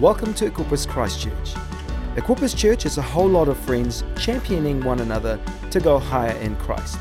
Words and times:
Welcome 0.00 0.34
to 0.34 0.50
Equippers 0.50 0.86
Christchurch. 0.86 1.54
Equippers 2.16 2.54
Church 2.54 2.84
is 2.84 2.98
a 2.98 3.02
whole 3.02 3.30
lot 3.30 3.48
of 3.48 3.56
friends 3.56 4.04
championing 4.18 4.84
one 4.84 5.00
another 5.00 5.40
to 5.70 5.80
go 5.80 5.98
higher 5.98 6.36
in 6.36 6.54
Christ. 6.56 6.98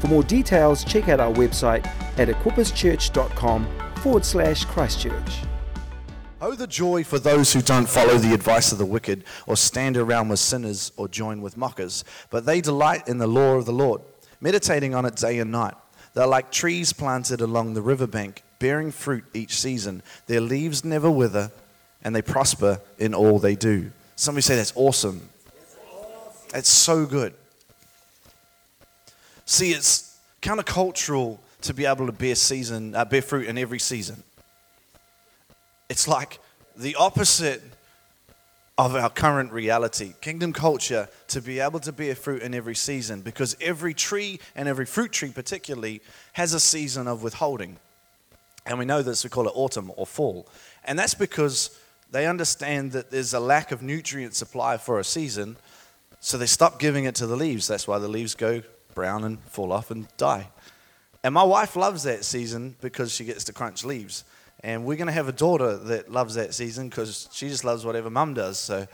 For 0.00 0.08
more 0.08 0.24
details, 0.24 0.82
check 0.82 1.08
out 1.08 1.20
our 1.20 1.32
website 1.32 1.86
at 2.18 2.26
equipperschurch.com 2.26 3.68
forward 3.98 4.24
slash 4.24 4.64
Christchurch. 4.64 5.42
Oh, 6.40 6.56
the 6.56 6.66
joy 6.66 7.04
for 7.04 7.20
those 7.20 7.52
who 7.52 7.62
don't 7.62 7.88
follow 7.88 8.18
the 8.18 8.34
advice 8.34 8.72
of 8.72 8.78
the 8.78 8.86
wicked, 8.86 9.22
or 9.46 9.54
stand 9.54 9.96
around 9.96 10.28
with 10.28 10.40
sinners, 10.40 10.90
or 10.96 11.06
join 11.06 11.42
with 11.42 11.56
mockers, 11.56 12.04
but 12.28 12.44
they 12.44 12.60
delight 12.60 13.06
in 13.06 13.18
the 13.18 13.28
law 13.28 13.54
of 13.54 13.66
the 13.66 13.72
Lord, 13.72 14.00
meditating 14.40 14.96
on 14.96 15.06
it 15.06 15.14
day 15.14 15.38
and 15.38 15.52
night. 15.52 15.74
They're 16.14 16.26
like 16.26 16.50
trees 16.50 16.92
planted 16.92 17.40
along 17.40 17.74
the 17.74 17.82
riverbank, 17.82 18.42
bearing 18.58 18.90
fruit 18.90 19.26
each 19.32 19.60
season. 19.60 20.02
Their 20.26 20.40
leaves 20.40 20.84
never 20.84 21.08
wither, 21.08 21.52
and 22.04 22.14
they 22.14 22.22
prosper 22.22 22.80
in 22.98 23.14
all 23.14 23.38
they 23.38 23.54
do. 23.54 23.90
Somebody 24.16 24.42
say 24.42 24.56
that's 24.56 24.72
awesome. 24.76 25.28
It's 26.54 26.70
so 26.70 27.06
good. 27.06 27.34
See, 29.46 29.72
it's 29.72 30.18
countercultural 30.40 31.38
to 31.62 31.74
be 31.74 31.86
able 31.86 32.06
to 32.06 32.12
bear 32.12 32.34
season, 32.34 32.94
uh, 32.94 33.04
bear 33.04 33.22
fruit 33.22 33.46
in 33.46 33.56
every 33.56 33.78
season. 33.78 34.22
It's 35.88 36.08
like 36.08 36.40
the 36.76 36.94
opposite 36.96 37.62
of 38.78 38.96
our 38.96 39.10
current 39.10 39.52
reality. 39.52 40.14
Kingdom 40.20 40.52
culture 40.52 41.08
to 41.28 41.40
be 41.40 41.60
able 41.60 41.80
to 41.80 41.92
bear 41.92 42.14
fruit 42.14 42.42
in 42.42 42.54
every 42.54 42.74
season 42.74 43.20
because 43.20 43.56
every 43.60 43.94
tree 43.94 44.40
and 44.56 44.68
every 44.68 44.86
fruit 44.86 45.12
tree, 45.12 45.30
particularly, 45.30 46.00
has 46.32 46.54
a 46.54 46.60
season 46.60 47.06
of 47.06 47.22
withholding. 47.22 47.76
And 48.64 48.78
we 48.78 48.84
know 48.84 49.02
this, 49.02 49.24
we 49.24 49.30
call 49.30 49.46
it 49.46 49.52
autumn 49.54 49.92
or 49.96 50.06
fall. 50.06 50.46
And 50.84 50.98
that's 50.98 51.14
because 51.14 51.78
they 52.12 52.26
understand 52.26 52.92
that 52.92 53.10
there's 53.10 53.34
a 53.34 53.40
lack 53.40 53.72
of 53.72 53.82
nutrient 53.82 54.34
supply 54.34 54.76
for 54.76 55.00
a 55.00 55.04
season, 55.04 55.56
so 56.20 56.38
they 56.38 56.46
stop 56.46 56.78
giving 56.78 57.04
it 57.04 57.14
to 57.16 57.26
the 57.26 57.36
leaves. 57.36 57.66
That's 57.66 57.88
why 57.88 57.98
the 57.98 58.06
leaves 58.06 58.34
go 58.34 58.62
brown 58.94 59.24
and 59.24 59.40
fall 59.40 59.72
off 59.72 59.90
and 59.90 60.06
die. 60.18 60.48
And 61.24 61.34
my 61.34 61.42
wife 61.42 61.74
loves 61.74 62.02
that 62.02 62.24
season 62.24 62.76
because 62.80 63.12
she 63.12 63.24
gets 63.24 63.44
to 63.44 63.52
crunch 63.52 63.84
leaves. 63.84 64.24
And 64.60 64.84
we're 64.84 64.96
going 64.96 65.06
to 65.06 65.12
have 65.12 65.28
a 65.28 65.32
daughter 65.32 65.76
that 65.76 66.12
loves 66.12 66.34
that 66.34 66.54
season 66.54 66.88
because 66.88 67.28
she 67.32 67.48
just 67.48 67.64
loves 67.64 67.84
whatever 67.84 68.10
mum 68.10 68.34
does. 68.34 68.58
So 68.58 68.86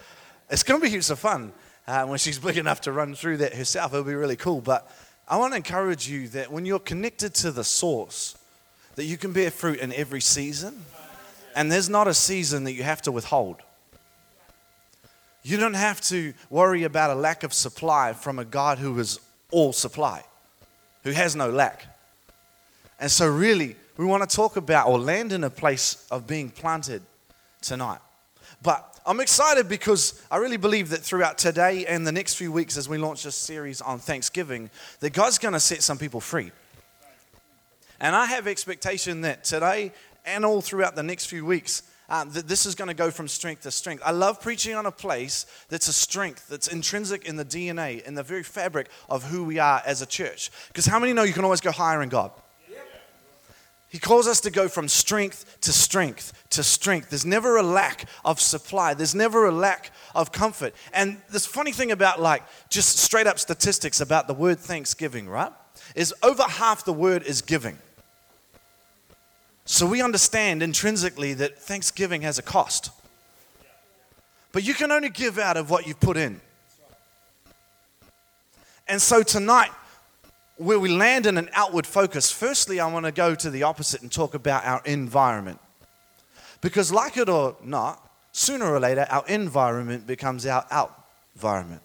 it's 0.49 0.63
going 0.63 0.81
to 0.81 0.85
be 0.85 0.91
heaps 0.91 1.11
of 1.11 1.19
fun 1.19 1.53
uh, 1.87 2.07
when 2.07 2.19
she's 2.19 2.39
big 2.49 2.57
enough 2.57 2.83
to 2.83 2.93
run 2.93 3.15
through 3.15 3.39
that 3.39 3.55
herself. 3.55 3.93
It'll 3.93 4.05
be 4.05 4.15
really 4.15 4.37
cool. 4.37 4.61
But 4.61 4.91
I 5.27 5.37
want 5.39 5.53
to 5.53 5.57
encourage 5.57 6.09
you 6.09 6.29
that 6.29 6.53
when 6.53 6.65
you're 6.65 6.79
connected 6.79 7.35
to 7.35 7.51
the 7.51 7.65
source, 7.65 8.37
that 8.95 9.05
you 9.05 9.17
can 9.17 9.33
bear 9.33 9.51
fruit 9.51 9.81
in 9.81 9.93
every 9.93 10.21
season. 10.21 10.85
And 11.55 11.71
there's 11.71 11.89
not 11.89 12.09
a 12.09 12.15
season 12.15 12.65
that 12.65 12.73
you 12.73 12.83
have 12.83 13.03
to 13.03 13.13
withhold. 13.13 13.57
You 15.43 15.57
don't 15.57 15.75
have 15.75 16.01
to 16.03 16.35
worry 16.51 16.85
about 16.85 17.11
a 17.11 17.15
lack 17.15 17.43
of 17.43 17.55
supply 17.55 18.13
from 18.13 18.39
a 18.39 18.45
God 18.45 18.79
who 18.79 18.99
is 18.99 19.21
all 19.51 19.73
supply, 19.73 20.25
who 21.05 21.13
has 21.13 21.35
no 21.35 21.49
lack. 21.49 21.87
And 23.01 23.11
so, 23.11 23.29
really, 23.29 23.77
we 23.97 24.05
want 24.05 24.29
to 24.29 24.37
talk 24.37 24.57
about 24.57 24.89
or 24.89 24.99
land 24.99 25.33
in 25.33 25.45
a 25.45 25.51
place 25.51 26.07
of 26.11 26.27
being 26.27 26.51
planted 26.51 27.03
tonight. 27.63 28.01
But 28.63 29.01
I'm 29.07 29.21
excited 29.21 29.69
because 29.69 30.23
I 30.31 30.37
really 30.37 30.57
believe 30.57 30.91
that 30.91 31.01
throughout 31.01 31.39
today 31.39 31.87
and 31.87 32.07
the 32.07 32.13
next 32.13 32.35
few 32.35 32.53
weeks, 32.53 32.77
as 32.77 32.89
we 32.89 32.99
launch 32.99 33.23
this 33.23 33.37
series 33.37 33.81
on 33.81 33.99
Thanksgiving, 33.99 34.69
that 35.01 35.15
God's 35.15 35.39
going 35.39 35.55
to 35.55 35.61
set 35.61 35.83
some 35.83 35.97
people 35.97 36.21
free. 36.21 36.53
And 38.01 38.15
I 38.15 38.27
have 38.27 38.47
expectation 38.47 39.23
that 39.23 39.45
today 39.45 39.93
and 40.25 40.45
all 40.45 40.61
throughout 40.61 40.97
the 40.97 41.03
next 41.03 41.27
few 41.27 41.45
weeks, 41.45 41.83
um, 42.09 42.31
that 42.31 42.49
this 42.49 42.65
is 42.65 42.75
going 42.75 42.89
to 42.89 42.95
go 42.95 43.11
from 43.11 43.29
strength 43.29 43.63
to 43.63 43.71
strength. 43.71 44.03
I 44.05 44.13
love 44.13 44.41
preaching 44.41 44.75
on 44.75 44.87
a 44.87 44.91
place 44.91 45.47
that's 45.69 45.89
a 45.89 45.93
strength, 45.93 46.49
that's 46.49 46.69
intrinsic 46.69 47.27
in 47.27 47.37
the 47.37 47.45
DNA, 47.45 48.03
in 48.03 48.15
the 48.15 48.23
very 48.23 48.43
fabric 48.43 48.89
of 49.11 49.25
who 49.25 49.45
we 49.45 49.59
are 49.59 49.83
as 49.85 50.01
a 50.01 50.07
church. 50.07 50.51
Because 50.69 50.87
how 50.87 50.99
many 50.99 51.13
know 51.13 51.23
you 51.23 51.35
can 51.35 51.45
always 51.45 51.61
go 51.61 51.71
higher 51.71 52.03
in 52.03 52.09
God? 52.09 52.31
He 53.91 53.99
calls 53.99 54.29
us 54.29 54.41
to 54.41 54.51
go 54.51 54.69
from 54.69 54.87
strength 54.87 55.61
to 55.63 55.73
strength 55.73 56.35
to 56.51 56.63
strength. 56.63 57.09
There's 57.09 57.25
never 57.25 57.57
a 57.57 57.63
lack 57.63 58.07
of 58.23 58.39
supply. 58.39 58.93
There's 58.93 59.15
never 59.15 59.47
a 59.47 59.53
lack 59.53 59.93
of 60.15 60.31
comfort. 60.31 60.75
And 60.93 61.23
this 61.31 61.47
funny 61.47 61.73
thing 61.73 61.91
about 61.91 62.21
like 62.21 62.43
just 62.69 62.99
straight 62.99 63.27
up 63.27 63.39
statistics 63.39 64.03
about 64.03 64.27
the 64.27 64.35
word 64.35 64.59
thanksgiving, 64.59 65.27
right? 65.27 65.53
Is 65.95 66.13
over 66.23 66.43
half 66.43 66.85
the 66.85 66.93
word 66.93 67.23
is 67.23 67.41
giving. 67.41 67.79
So 69.71 69.85
we 69.85 70.01
understand 70.01 70.63
intrinsically 70.63 71.35
that 71.35 71.59
thanksgiving 71.59 72.23
has 72.23 72.39
a 72.39 72.43
cost. 72.43 72.91
But 74.51 74.65
you 74.65 74.73
can 74.73 74.91
only 74.91 75.11
give 75.11 75.39
out 75.39 75.59
of 75.59 75.69
what 75.69 75.87
you've 75.87 76.01
put 76.01 76.17
in. 76.17 76.41
And 78.89 79.01
so 79.01 79.23
tonight, 79.23 79.71
where 80.57 80.79
we 80.79 80.89
land 80.89 81.27
in 81.27 81.37
an 81.37 81.51
outward 81.53 81.87
focus, 81.87 82.33
firstly, 82.33 82.81
I 82.81 82.91
want 82.91 83.05
to 83.05 83.13
go 83.13 83.35
to 83.35 83.51
the 83.51 83.65
opposite 83.65 84.01
and 84.01 84.11
talk 84.11 84.33
about 84.33 84.65
our 84.65 84.81
environment. 84.87 85.61
Because, 86.63 86.91
like 86.91 87.19
it 87.19 87.29
or 87.29 87.55
not, 87.63 88.11
sooner 88.33 88.65
or 88.65 88.81
later, 88.81 89.07
our 89.11 89.27
environment 89.29 90.07
becomes 90.07 90.47
our 90.47 90.65
out 90.71 90.99
environment. 91.35 91.83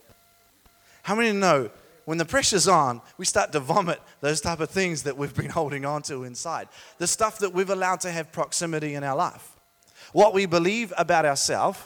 How 1.02 1.16
many 1.16 1.38
know 1.38 1.70
when 2.06 2.18
the 2.18 2.26
pressure's 2.26 2.68
on, 2.68 3.02
we 3.18 3.26
start 3.26 3.52
to 3.54 3.60
vomit 3.60 4.02
those 4.22 4.42
type 4.42 4.60
of 4.60 4.70
things 4.70 5.04
that 5.04 5.18
we've 5.18 5.34
been 5.34 5.50
holding 5.50 5.86
on 5.86 6.02
to 6.04 6.24
inside? 6.24 6.68
The 6.98 7.08
stuff 7.08 7.40
that 7.40 7.54
we've 7.54 7.70
allowed 7.70 8.02
to 8.02 8.12
have 8.12 8.32
proximity 8.32 8.96
in 8.96 9.04
our 9.04 9.16
life. 9.16 9.56
What 10.12 10.34
we 10.34 10.46
believe 10.46 10.94
about 10.98 11.26
ourselves, 11.26 11.80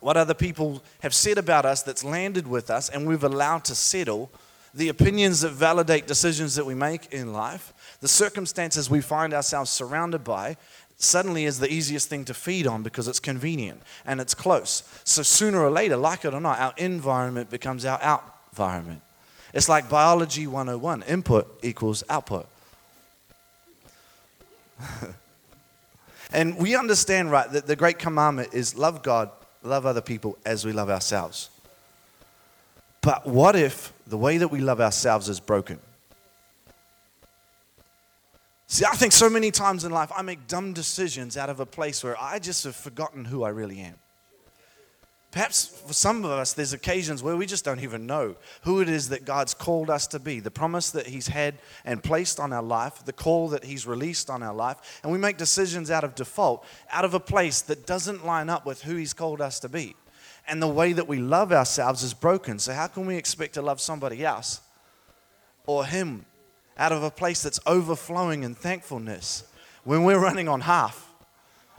what 0.00 0.16
other 0.16 0.34
people 0.34 0.82
have 1.00 1.14
said 1.14 1.38
about 1.38 1.64
us 1.64 1.82
that's 1.82 2.04
landed 2.04 2.46
with 2.46 2.70
us, 2.70 2.88
and 2.88 3.06
we've 3.06 3.24
allowed 3.24 3.64
to 3.64 3.74
settle 3.74 4.30
the 4.74 4.88
opinions 4.90 5.40
that 5.40 5.50
validate 5.50 6.06
decisions 6.06 6.54
that 6.54 6.66
we 6.66 6.74
make 6.74 7.12
in 7.12 7.32
life, 7.32 7.72
the 8.00 8.08
circumstances 8.08 8.90
we 8.90 9.00
find 9.00 9.32
ourselves 9.32 9.70
surrounded 9.70 10.22
by, 10.22 10.56
suddenly 10.98 11.44
is 11.44 11.58
the 11.58 11.72
easiest 11.72 12.08
thing 12.08 12.24
to 12.26 12.34
feed 12.34 12.66
on 12.66 12.82
because 12.82 13.08
it's 13.08 13.20
convenient 13.20 13.82
and 14.04 14.20
it's 14.20 14.34
close. 14.34 14.82
So 15.04 15.22
sooner 15.22 15.60
or 15.60 15.70
later, 15.70 15.96
like 15.96 16.24
it 16.24 16.34
or 16.34 16.40
not, 16.40 16.58
our 16.58 16.74
environment 16.76 17.48
becomes 17.48 17.84
our 17.84 18.00
out 18.02 18.34
environment. 18.52 19.02
It's 19.56 19.70
like 19.70 19.88
biology 19.88 20.46
101 20.46 21.04
input 21.04 21.60
equals 21.64 22.04
output. 22.10 22.46
and 26.30 26.58
we 26.58 26.76
understand, 26.76 27.30
right, 27.30 27.50
that 27.50 27.66
the 27.66 27.74
great 27.74 27.98
commandment 27.98 28.52
is 28.52 28.76
love 28.76 29.02
God, 29.02 29.30
love 29.62 29.86
other 29.86 30.02
people 30.02 30.36
as 30.44 30.66
we 30.66 30.72
love 30.72 30.90
ourselves. 30.90 31.48
But 33.00 33.26
what 33.26 33.56
if 33.56 33.94
the 34.06 34.18
way 34.18 34.36
that 34.36 34.48
we 34.48 34.60
love 34.60 34.78
ourselves 34.78 35.30
is 35.30 35.40
broken? 35.40 35.80
See, 38.66 38.84
I 38.84 38.94
think 38.94 39.12
so 39.12 39.30
many 39.30 39.50
times 39.50 39.86
in 39.86 39.90
life 39.90 40.12
I 40.14 40.20
make 40.20 40.46
dumb 40.48 40.74
decisions 40.74 41.38
out 41.38 41.48
of 41.48 41.60
a 41.60 41.66
place 41.66 42.04
where 42.04 42.20
I 42.20 42.40
just 42.40 42.64
have 42.64 42.76
forgotten 42.76 43.24
who 43.24 43.42
I 43.42 43.48
really 43.48 43.80
am. 43.80 43.94
Perhaps 45.36 45.82
for 45.86 45.92
some 45.92 46.24
of 46.24 46.30
us, 46.30 46.54
there's 46.54 46.72
occasions 46.72 47.22
where 47.22 47.36
we 47.36 47.44
just 47.44 47.62
don't 47.62 47.80
even 47.80 48.06
know 48.06 48.36
who 48.62 48.80
it 48.80 48.88
is 48.88 49.10
that 49.10 49.26
God's 49.26 49.52
called 49.52 49.90
us 49.90 50.06
to 50.06 50.18
be, 50.18 50.40
the 50.40 50.50
promise 50.50 50.88
that 50.92 51.08
He's 51.08 51.26
had 51.28 51.56
and 51.84 52.02
placed 52.02 52.40
on 52.40 52.54
our 52.54 52.62
life, 52.62 53.04
the 53.04 53.12
call 53.12 53.48
that 53.48 53.62
He's 53.62 53.86
released 53.86 54.30
on 54.30 54.42
our 54.42 54.54
life, 54.54 54.98
and 55.02 55.12
we 55.12 55.18
make 55.18 55.36
decisions 55.36 55.90
out 55.90 56.04
of 56.04 56.14
default, 56.14 56.64
out 56.90 57.04
of 57.04 57.12
a 57.12 57.20
place 57.20 57.60
that 57.60 57.84
doesn't 57.84 58.24
line 58.24 58.48
up 58.48 58.64
with 58.64 58.80
who 58.80 58.96
He's 58.96 59.12
called 59.12 59.42
us 59.42 59.60
to 59.60 59.68
be. 59.68 59.94
And 60.48 60.62
the 60.62 60.68
way 60.68 60.94
that 60.94 61.06
we 61.06 61.18
love 61.18 61.52
ourselves 61.52 62.02
is 62.02 62.14
broken. 62.14 62.58
So, 62.58 62.72
how 62.72 62.86
can 62.86 63.04
we 63.04 63.16
expect 63.16 63.52
to 63.54 63.60
love 63.60 63.78
somebody 63.78 64.24
else 64.24 64.62
or 65.66 65.84
Him 65.84 66.24
out 66.78 66.92
of 66.92 67.02
a 67.02 67.10
place 67.10 67.42
that's 67.42 67.60
overflowing 67.66 68.42
in 68.42 68.54
thankfulness 68.54 69.44
when 69.84 70.02
we're 70.02 70.18
running 70.18 70.48
on 70.48 70.62
half, 70.62 71.12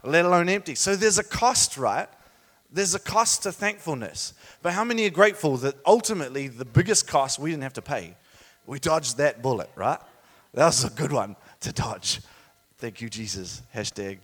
let 0.03 0.25
alone 0.25 0.47
empty? 0.47 0.75
So, 0.75 0.95
there's 0.95 1.17
a 1.17 1.23
cost, 1.23 1.75
right? 1.75 2.07
There's 2.71 2.95
a 2.95 2.99
cost 2.99 3.43
to 3.43 3.51
thankfulness. 3.51 4.33
But 4.61 4.73
how 4.73 4.83
many 4.83 5.05
are 5.05 5.11
grateful 5.11 5.57
that 5.57 5.75
ultimately 5.85 6.47
the 6.47 6.65
biggest 6.65 7.07
cost 7.07 7.39
we 7.39 7.51
didn't 7.51 7.63
have 7.63 7.73
to 7.73 7.81
pay? 7.81 8.15
We 8.65 8.79
dodged 8.79 9.17
that 9.17 9.41
bullet, 9.41 9.69
right? 9.75 9.99
That 10.53 10.65
was 10.65 10.83
a 10.83 10.89
good 10.89 11.11
one 11.11 11.35
to 11.61 11.71
dodge. 11.71 12.21
Thank 12.77 13.01
you, 13.01 13.09
Jesus. 13.09 13.61
Hashtag. 13.73 14.19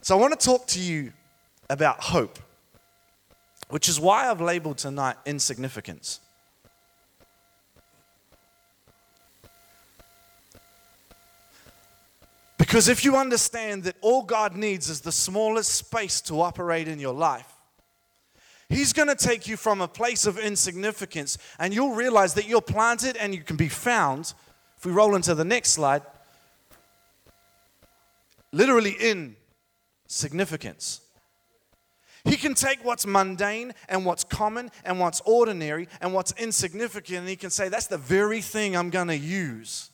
So 0.00 0.16
I 0.16 0.20
want 0.20 0.38
to 0.38 0.44
talk 0.44 0.66
to 0.68 0.80
you 0.80 1.12
about 1.70 2.00
hope, 2.00 2.38
which 3.68 3.88
is 3.88 4.00
why 4.00 4.30
I've 4.30 4.40
labeled 4.40 4.78
tonight 4.78 5.16
insignificance. 5.26 6.20
Because 12.56 12.88
if 12.88 13.04
you 13.04 13.16
understand 13.16 13.84
that 13.84 13.96
all 14.00 14.22
God 14.22 14.56
needs 14.56 14.88
is 14.88 15.00
the 15.00 15.12
smallest 15.12 15.74
space 15.74 16.20
to 16.22 16.40
operate 16.40 16.88
in 16.88 16.98
your 16.98 17.14
life, 17.14 17.50
He's 18.68 18.92
going 18.92 19.08
to 19.08 19.14
take 19.14 19.46
you 19.46 19.56
from 19.56 19.80
a 19.80 19.88
place 19.88 20.26
of 20.26 20.38
insignificance 20.38 21.38
and 21.58 21.74
you'll 21.74 21.94
realize 21.94 22.34
that 22.34 22.48
you're 22.48 22.62
planted 22.62 23.16
and 23.16 23.34
you 23.34 23.42
can 23.42 23.56
be 23.56 23.68
found. 23.68 24.32
If 24.78 24.86
we 24.86 24.92
roll 24.92 25.14
into 25.14 25.34
the 25.34 25.44
next 25.44 25.70
slide, 25.70 26.02
literally 28.52 28.96
in 28.98 29.36
significance. 30.06 31.00
He 32.24 32.36
can 32.36 32.54
take 32.54 32.82
what's 32.84 33.04
mundane 33.04 33.74
and 33.88 34.06
what's 34.06 34.24
common 34.24 34.70
and 34.84 34.98
what's 34.98 35.20
ordinary 35.26 35.88
and 36.00 36.14
what's 36.14 36.32
insignificant, 36.32 37.18
and 37.18 37.28
He 37.28 37.36
can 37.36 37.50
say, 37.50 37.68
That's 37.68 37.86
the 37.86 37.98
very 37.98 38.40
thing 38.40 38.76
I'm 38.76 38.88
going 38.88 39.08
to 39.08 39.16
use 39.16 39.90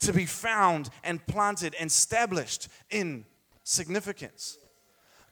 to 0.00 0.12
be 0.12 0.26
found 0.26 0.90
and 1.02 1.24
planted 1.26 1.74
and 1.78 1.88
established 1.88 2.68
in 2.90 3.24
significance. 3.64 4.58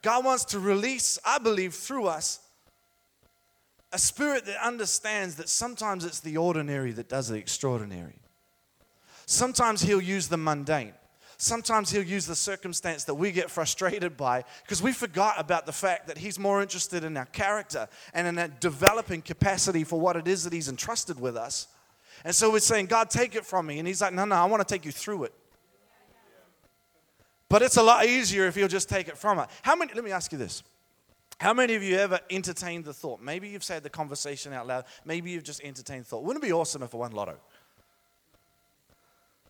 God 0.01 0.25
wants 0.25 0.45
to 0.45 0.59
release, 0.59 1.17
I 1.25 1.37
believe, 1.37 1.73
through 1.73 2.07
us 2.07 2.39
a 3.91 3.97
spirit 3.97 4.45
that 4.45 4.65
understands 4.65 5.35
that 5.35 5.49
sometimes 5.49 6.03
it's 6.03 6.19
the 6.19 6.37
ordinary 6.37 6.91
that 6.91 7.07
does 7.07 7.29
the 7.29 7.37
extraordinary. 7.37 8.19
Sometimes 9.25 9.81
He'll 9.81 10.01
use 10.01 10.27
the 10.27 10.37
mundane. 10.37 10.93
Sometimes 11.37 11.91
He'll 11.91 12.03
use 12.03 12.25
the 12.25 12.35
circumstance 12.35 13.05
that 13.05 13.15
we 13.15 13.31
get 13.31 13.49
frustrated 13.49 14.17
by 14.17 14.43
because 14.63 14.81
we 14.81 14.91
forgot 14.91 15.39
about 15.39 15.65
the 15.65 15.71
fact 15.71 16.07
that 16.07 16.17
He's 16.17 16.37
more 16.37 16.61
interested 16.61 17.03
in 17.03 17.15
our 17.15 17.25
character 17.25 17.87
and 18.13 18.27
in 18.27 18.35
that 18.35 18.59
developing 18.59 19.21
capacity 19.21 19.83
for 19.83 19.99
what 19.99 20.15
it 20.15 20.27
is 20.27 20.43
that 20.43 20.53
He's 20.53 20.69
entrusted 20.69 21.19
with 21.19 21.37
us. 21.37 21.67
And 22.23 22.33
so 22.33 22.51
we're 22.51 22.59
saying, 22.59 22.87
God, 22.87 23.09
take 23.09 23.35
it 23.35 23.45
from 23.45 23.67
me. 23.67 23.79
And 23.79 23.87
He's 23.87 24.01
like, 24.01 24.13
no, 24.13 24.25
no, 24.25 24.35
I 24.35 24.45
want 24.45 24.67
to 24.67 24.73
take 24.73 24.85
you 24.85 24.91
through 24.91 25.25
it. 25.25 25.33
But 27.49 27.61
it's 27.61 27.77
a 27.77 27.83
lot 27.83 28.05
easier 28.05 28.47
if 28.47 28.55
He'll 28.55 28.67
just 28.67 28.89
take 28.89 29.07
it 29.07 29.17
from 29.17 29.39
us. 29.39 29.49
How 29.61 29.75
many, 29.75 29.93
let 29.93 30.03
me 30.03 30.11
ask 30.11 30.31
you 30.31 30.37
this. 30.37 30.63
How 31.39 31.53
many 31.53 31.75
of 31.75 31.83
you 31.83 31.97
ever 31.97 32.19
entertained 32.31 32.85
the 32.85 32.93
thought? 32.93 33.21
Maybe 33.21 33.47
you've 33.47 33.63
said 33.63 33.83
the 33.83 33.89
conversation 33.89 34.53
out 34.53 34.65
loud. 34.65 34.85
Maybe 35.05 35.29
you've 35.29 35.43
just 35.43 35.61
entertained 35.63 36.05
the 36.05 36.09
thought. 36.09 36.23
Wouldn't 36.23 36.43
it 36.43 36.47
be 36.47 36.53
awesome 36.53 36.81
if 36.81 36.95
I 36.95 36.97
won 36.97 37.11
lotto? 37.11 37.37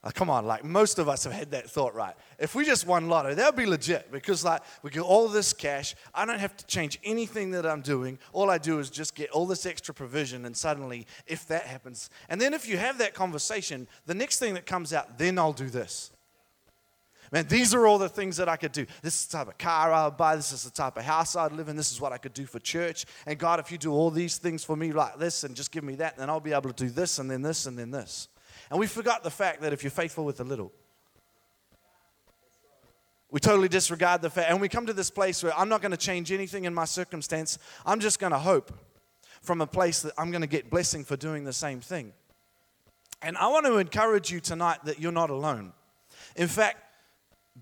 Oh, 0.04 0.12
come 0.14 0.30
on, 0.30 0.46
like 0.46 0.64
most 0.64 1.00
of 1.00 1.10
us 1.10 1.24
have 1.24 1.34
had 1.34 1.52
that 1.52 1.70
thought, 1.70 1.96
right? 1.96 2.14
If 2.38 2.54
we 2.56 2.66
just 2.66 2.86
won 2.86 3.10
lotto, 3.10 3.34
that 3.34 3.46
would 3.46 3.56
be 3.56 3.66
legit 3.66 4.12
because, 4.12 4.46
like, 4.46 4.62
we 4.84 4.92
get 4.92 5.02
all 5.02 5.28
this 5.28 5.54
cash. 5.54 5.96
I 6.14 6.26
don't 6.26 6.40
have 6.40 6.56
to 6.56 6.66
change 6.68 7.00
anything 7.04 7.52
that 7.52 7.66
I'm 7.66 7.82
doing. 7.82 8.20
All 8.32 8.50
I 8.50 8.58
do 8.60 8.80
is 8.80 8.90
just 8.90 9.16
get 9.16 9.32
all 9.32 9.48
this 9.48 9.66
extra 9.66 9.94
provision, 9.94 10.46
and 10.46 10.56
suddenly, 10.56 11.08
if 11.26 11.48
that 11.48 11.64
happens, 11.64 12.10
and 12.30 12.40
then 12.40 12.54
if 12.54 12.68
you 12.68 12.78
have 12.78 13.00
that 13.00 13.16
conversation, 13.16 13.88
the 14.06 14.14
next 14.14 14.40
thing 14.40 14.54
that 14.54 14.66
comes 14.66 14.94
out, 14.94 15.18
then 15.18 15.40
I'll 15.40 15.52
do 15.52 15.70
this. 15.70 16.12
Man, 17.32 17.46
these 17.50 17.74
are 17.74 17.86
all 17.86 17.98
the 17.98 18.08
things 18.08 18.38
that 18.38 18.48
I 18.48 18.56
could 18.56 18.72
do. 18.72 18.86
This 19.02 19.16
is 19.16 19.26
the 19.26 19.38
type 19.38 19.48
of 19.50 19.58
car 19.58 19.92
I'll 19.92 20.12
buy. 20.12 20.36
This 20.38 20.54
is 20.54 20.64
the 20.64 20.72
type 20.72 20.96
of 20.96 21.04
house 21.04 21.36
I'd 21.36 21.52
live 21.52 21.68
in. 21.68 21.76
This 21.76 21.92
is 21.92 22.00
what 22.00 22.14
I 22.14 22.18
could 22.18 22.34
do 22.34 22.46
for 22.46 22.60
church. 22.60 23.06
And 23.26 23.38
God, 23.38 23.60
if 23.60 23.72
you 23.72 23.78
do 23.78 23.92
all 23.92 24.10
these 24.10 24.38
things 24.38 24.64
for 24.64 24.78
me 24.78 24.94
like 24.94 25.20
this 25.20 25.44
and 25.44 25.54
just 25.54 25.72
give 25.72 25.84
me 25.84 25.96
that, 25.96 26.18
then 26.18 26.30
I'll 26.30 26.40
be 26.40 26.54
able 26.54 26.72
to 26.72 26.86
do 26.86 26.90
this 26.90 27.20
and 27.20 27.30
then 27.30 27.42
this 27.42 27.66
and 27.66 27.78
then 27.78 27.92
this. 27.92 28.30
And 28.69 28.80
we 28.80 28.88
forgot 28.88 29.24
the 29.24 29.31
fact 29.31 29.62
that 29.62 29.74
if 29.74 29.84
you're 29.84 29.92
faithful 29.92 30.25
with 30.25 30.40
a 30.40 30.44
little, 30.44 30.72
we 33.30 33.40
totally 33.40 33.68
disregard 33.68 34.22
the 34.22 34.30
fact. 34.30 34.50
And 34.50 34.62
we 34.62 34.69
come 34.69 34.86
to 34.86 34.94
this 34.94 35.10
place 35.10 35.44
where 35.44 35.58
I'm 35.58 35.69
not 35.69 35.81
going 35.81 35.92
to 35.92 35.98
change 35.98 36.31
anything 36.31 36.66
in 36.66 36.74
my 36.74 36.86
circumstance. 36.86 37.58
I'm 37.86 38.00
just 38.00 38.19
going 38.19 38.31
to 38.31 38.40
hope 38.40 38.72
from 39.42 39.62
a 39.62 39.68
place 39.68 40.02
that 40.02 40.14
I'm 40.18 40.31
going 40.31 40.42
to 40.42 40.48
get 40.48 40.69
blessing 40.69 41.04
for 41.04 41.18
doing 41.18 41.44
the 41.44 41.54
same 41.54 41.81
thing. 41.81 42.14
And 43.22 43.38
I 43.38 43.48
want 43.48 43.66
to 43.66 43.78
encourage 43.78 44.31
you 44.31 44.40
tonight 44.40 44.80
that 44.86 45.00
you're 45.00 45.12
not 45.12 45.30
alone. 45.30 45.74
In 46.36 46.48
fact, 46.48 46.78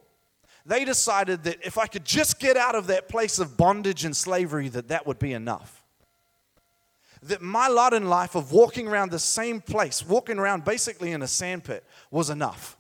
they 0.65 0.83
decided 0.83 1.43
that 1.43 1.57
if 1.63 1.77
I 1.77 1.87
could 1.87 2.05
just 2.05 2.39
get 2.39 2.57
out 2.57 2.75
of 2.75 2.87
that 2.87 3.07
place 3.07 3.39
of 3.39 3.55
bondage 3.55 4.03
and 4.03 4.15
slavery, 4.15 4.67
that 4.69 4.89
that 4.89 5.07
would 5.07 5.19
be 5.19 5.33
enough 5.33 5.82
that 7.27 7.41
my 7.41 7.67
lot 7.67 7.93
in 7.93 8.09
life 8.09 8.35
of 8.35 8.51
walking 8.51 8.87
around 8.87 9.11
the 9.11 9.19
same 9.19 9.61
place, 9.61 10.05
walking 10.05 10.37
around 10.37 10.65
basically 10.65 11.11
in 11.11 11.21
a 11.21 11.27
sandpit, 11.27 11.83
was 12.11 12.29
enough. 12.29 12.77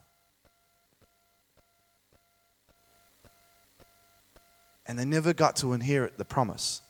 And 4.85 4.99
they 4.99 5.05
never 5.05 5.33
got 5.33 5.55
to 5.57 5.73
inherit 5.73 6.17
the 6.17 6.25
promise. 6.25 6.81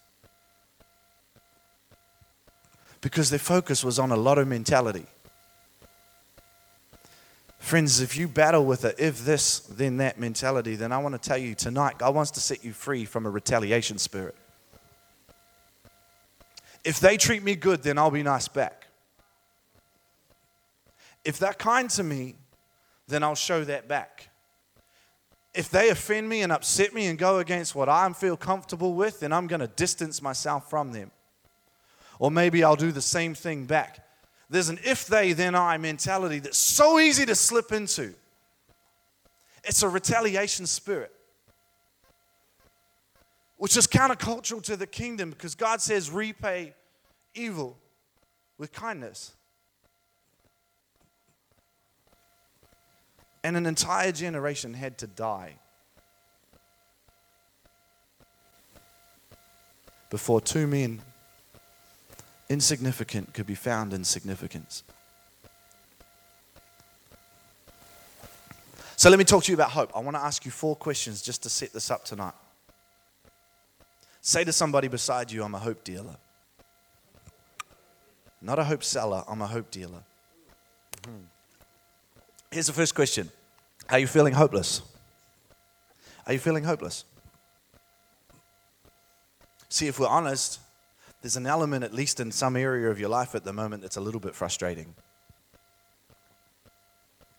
Because 3.02 3.30
their 3.30 3.40
focus 3.40 3.84
was 3.84 4.00
on 4.00 4.12
a 4.12 4.16
lotto 4.16 4.46
mentality. 4.46 5.06
Friends, 7.60 8.02
if 8.02 8.18
you 8.18 8.28
battle 8.28 8.66
with 8.66 8.84
a 8.84 9.06
if 9.06 9.24
this, 9.24 9.60
then 9.60 9.98
that 9.98 10.20
mentality, 10.20 10.76
then 10.76 10.92
I 10.92 10.98
want 10.98 11.22
to 11.22 11.30
tell 11.30 11.38
you 11.38 11.56
tonight, 11.56 11.98
God 11.98 12.14
wants 12.14 12.32
to 12.32 12.40
set 12.40 12.64
you 12.64 12.74
free 12.74 13.06
from 13.06 13.26
a 13.26 13.30
retaliation 13.30 13.98
spirit. 13.98 14.36
If 16.84 17.00
they 17.00 17.18
treat 17.18 17.44
me 17.44 17.56
good, 17.56 17.84
then 17.84 17.98
I'll 17.98 18.12
be 18.12 18.24
nice 18.24 18.48
back. 18.48 18.88
If 21.24 21.40
they're 21.40 21.54
kind 21.54 21.90
to 21.92 22.04
me, 22.04 22.36
then 23.08 23.24
I'll 23.24 23.36
show 23.36 23.64
that 23.64 23.88
back. 23.88 24.30
If 25.54 25.70
they 25.70 25.90
offend 25.90 26.28
me 26.28 26.42
and 26.42 26.52
upset 26.52 26.94
me 26.94 27.06
and 27.06 27.18
go 27.18 27.40
against 27.40 27.76
what 27.76 27.88
I 27.88 28.12
feel 28.14 28.36
comfortable 28.36 28.94
with, 28.94 29.20
then 29.20 29.32
I'm 29.32 29.48
going 29.48 29.60
to 29.60 29.68
distance 29.68 30.22
myself 30.22 30.70
from 30.70 30.92
them. 30.92 31.12
Or 32.20 32.32
maybe 32.32 32.64
I'll 32.64 32.76
do 32.76 32.92
the 32.92 33.02
same 33.02 33.34
thing 33.34 33.66
back. 33.66 34.00
There's 34.50 34.70
an 34.70 34.80
if 34.84 35.08
they, 35.08 35.34
then 35.34 35.56
I 35.56 35.78
mentality 35.78 36.40
that's 36.40 36.58
so 36.58 37.00
easy 37.00 37.26
to 37.26 37.36
slip 37.36 37.72
into. 37.72 38.14
It's 39.64 39.84
a 39.84 39.90
retaliation 39.90 40.66
spirit 40.66 41.13
which 43.64 43.78
is 43.78 43.88
countercultural 43.88 44.62
to 44.62 44.76
the 44.76 44.86
kingdom 44.86 45.30
because 45.30 45.56
God 45.56 45.80
says, 45.80 46.12
repay 46.12 46.74
evil 47.34 47.78
with 48.58 48.74
kindness. 48.74 49.32
And 53.42 53.56
an 53.56 53.66
entire 53.66 54.12
generation 54.12 54.74
had 54.74 54.98
to 54.98 55.08
die 55.08 55.54
before 60.10 60.42
two 60.42 60.68
men, 60.68 61.02
insignificant, 62.50 63.34
could 63.34 63.48
be 63.48 63.56
found 63.56 63.94
in 63.94 64.04
significance. 64.04 64.84
So 68.98 69.10
let 69.10 69.18
me 69.18 69.24
talk 69.24 69.46
to 69.46 69.54
you 69.54 69.56
about 69.56 69.72
hope. 69.72 69.96
I 69.96 70.00
want 70.00 70.18
to 70.18 70.22
ask 70.22 70.44
you 70.44 70.52
four 70.52 70.76
questions 70.76 71.22
just 71.22 71.44
to 71.44 71.50
set 71.50 71.72
this 71.72 71.90
up 71.90 72.04
tonight. 72.04 72.34
Say 74.26 74.46
to 74.46 74.54
somebody 74.54 74.88
beside 74.88 75.34
you, 75.34 75.44
I'm 75.44 75.54
a 75.54 75.60
hope 75.60 75.84
dealer. 75.84 76.16
Not 78.42 78.58
a 78.58 78.64
hope 78.64 78.82
seller, 78.82 79.22
I'm 79.28 79.42
a 79.42 79.48
hope 79.48 79.70
dealer. 79.70 80.02
Hmm. 81.04 81.26
Here's 82.50 82.68
the 82.68 82.74
first 82.74 82.96
question 82.96 83.30
Are 83.90 84.00
you 84.00 84.08
feeling 84.08 84.34
hopeless? 84.34 84.82
Are 86.26 86.32
you 86.32 86.40
feeling 86.40 86.64
hopeless? 86.64 87.04
See, 89.68 89.88
if 89.88 90.00
we're 90.00 90.08
honest, 90.08 90.62
there's 91.22 91.36
an 91.36 91.46
element, 91.46 91.84
at 91.84 91.94
least 91.94 92.22
in 92.22 92.32
some 92.32 92.56
area 92.56 92.90
of 92.90 93.00
your 93.02 93.10
life 93.10 93.36
at 93.36 93.44
the 93.44 93.52
moment, 93.52 93.82
that's 93.82 93.98
a 93.98 94.02
little 94.02 94.22
bit 94.22 94.36
frustrating. 94.36 94.96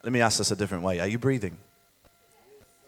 Let 0.03 0.13
me 0.13 0.21
ask 0.21 0.37
this 0.37 0.51
a 0.51 0.57
different 0.57 0.85
way 0.85 1.01
Are 1.01 1.07
you 1.07 1.19
breathing? 1.19 1.57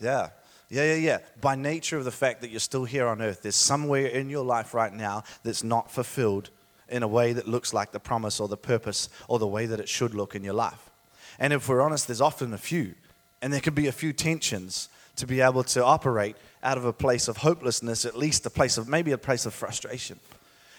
Yeah. 0.02 0.28
Yeah, 0.68 0.94
yeah, 0.94 0.94
yeah. 0.94 1.18
By 1.40 1.54
nature 1.54 1.96
of 1.96 2.04
the 2.04 2.10
fact 2.10 2.40
that 2.40 2.50
you're 2.50 2.60
still 2.60 2.84
here 2.84 3.06
on 3.06 3.22
earth, 3.22 3.42
there's 3.42 3.56
somewhere 3.56 4.06
in 4.06 4.28
your 4.28 4.44
life 4.44 4.74
right 4.74 4.92
now 4.92 5.22
that's 5.44 5.62
not 5.62 5.90
fulfilled 5.90 6.50
in 6.88 7.02
a 7.02 7.08
way 7.08 7.32
that 7.32 7.48
looks 7.48 7.72
like 7.72 7.92
the 7.92 8.00
promise 8.00 8.40
or 8.40 8.48
the 8.48 8.56
purpose 8.56 9.08
or 9.28 9.38
the 9.38 9.46
way 9.46 9.66
that 9.66 9.80
it 9.80 9.88
should 9.88 10.14
look 10.14 10.34
in 10.34 10.42
your 10.42 10.54
life. 10.54 10.90
And 11.38 11.52
if 11.52 11.68
we're 11.68 11.82
honest, 11.82 12.08
there's 12.08 12.20
often 12.20 12.52
a 12.52 12.58
few. 12.58 12.94
And 13.42 13.52
there 13.52 13.60
can 13.60 13.74
be 13.74 13.86
a 13.86 13.92
few 13.92 14.12
tensions 14.12 14.88
to 15.16 15.26
be 15.26 15.40
able 15.40 15.64
to 15.64 15.84
operate 15.84 16.36
out 16.62 16.78
of 16.78 16.84
a 16.84 16.92
place 16.92 17.28
of 17.28 17.38
hopelessness, 17.38 18.04
at 18.04 18.16
least 18.16 18.46
a 18.46 18.50
place 18.50 18.78
of 18.78 18.88
maybe 18.88 19.12
a 19.12 19.18
place 19.18 19.46
of 19.46 19.54
frustration. 19.54 20.18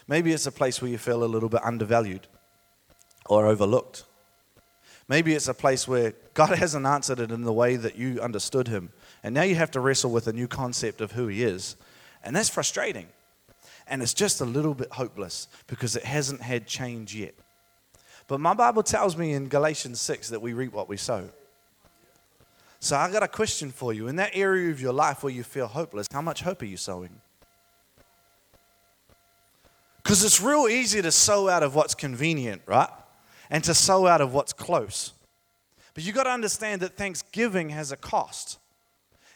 Maybe 0.07 0.31
it's 0.31 0.47
a 0.47 0.51
place 0.51 0.81
where 0.81 0.89
you 0.89 0.97
feel 0.97 1.23
a 1.23 1.25
little 1.25 1.49
bit 1.49 1.63
undervalued 1.63 2.27
or 3.25 3.45
overlooked. 3.45 4.03
Maybe 5.07 5.33
it's 5.33 5.47
a 5.47 5.53
place 5.53 5.87
where 5.87 6.13
God 6.33 6.49
hasn't 6.57 6.85
answered 6.85 7.19
it 7.19 7.31
in 7.31 7.43
the 7.43 7.53
way 7.53 7.75
that 7.75 7.97
you 7.97 8.21
understood 8.21 8.67
Him. 8.67 8.91
And 9.27 9.33
now 9.33 9.41
you 9.41 9.55
have 9.55 9.71
to 9.71 9.81
wrestle 9.81 10.09
with 10.09 10.27
a 10.27 10.31
new 10.31 10.47
concept 10.47 11.01
of 11.01 11.11
who 11.11 11.27
He 11.27 11.43
is. 11.43 11.75
And 12.23 12.33
that's 12.33 12.47
frustrating. 12.47 13.07
And 13.85 14.01
it's 14.01 14.13
just 14.13 14.39
a 14.39 14.45
little 14.45 14.73
bit 14.73 14.89
hopeless 14.89 15.49
because 15.67 15.97
it 15.97 16.05
hasn't 16.05 16.41
had 16.41 16.65
change 16.65 17.13
yet. 17.13 17.35
But 18.29 18.39
my 18.39 18.53
Bible 18.53 18.83
tells 18.83 19.17
me 19.17 19.33
in 19.33 19.49
Galatians 19.49 19.99
6 19.99 20.29
that 20.29 20.41
we 20.41 20.53
reap 20.53 20.71
what 20.71 20.87
we 20.87 20.95
sow. 20.95 21.27
So 22.79 22.95
I 22.95 23.11
got 23.11 23.21
a 23.21 23.27
question 23.27 23.69
for 23.69 23.91
you. 23.91 24.07
In 24.07 24.15
that 24.15 24.31
area 24.33 24.71
of 24.71 24.79
your 24.79 24.93
life 24.93 25.23
where 25.23 25.33
you 25.33 25.43
feel 25.43 25.67
hopeless, 25.67 26.07
how 26.09 26.21
much 26.21 26.39
hope 26.43 26.61
are 26.61 26.65
you 26.65 26.77
sowing? 26.77 27.19
Because 30.01 30.23
it's 30.23 30.39
real 30.39 30.69
easy 30.69 31.01
to 31.01 31.11
sow 31.11 31.49
out 31.49 31.63
of 31.63 31.75
what's 31.75 31.95
convenient, 31.95 32.61
right? 32.65 32.87
And 33.49 33.61
to 33.65 33.73
sow 33.73 34.07
out 34.07 34.21
of 34.21 34.33
what's 34.33 34.53
close. 34.53 35.11
But 35.93 36.05
you've 36.05 36.15
got 36.15 36.23
to 36.23 36.31
understand 36.31 36.79
that 36.79 36.95
thanksgiving 36.95 37.71
has 37.71 37.91
a 37.91 37.97
cost. 37.97 38.59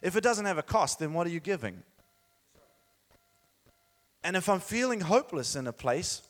If 0.01 0.15
it 0.15 0.22
doesn't 0.22 0.46
have 0.46 0.58
a 0.58 0.63
cost, 0.63 1.00
then 1.00 1.13
what 1.13 1.27
are 1.27 1.29
you 1.29 1.39
giving? 1.39 1.84
And 4.24 4.36
if 4.36 4.50
I'm 4.50 4.60
feeling 4.60 5.01
hopeless 5.01 5.55
in 5.55 5.67
a 5.67 5.74
place, 5.74 6.22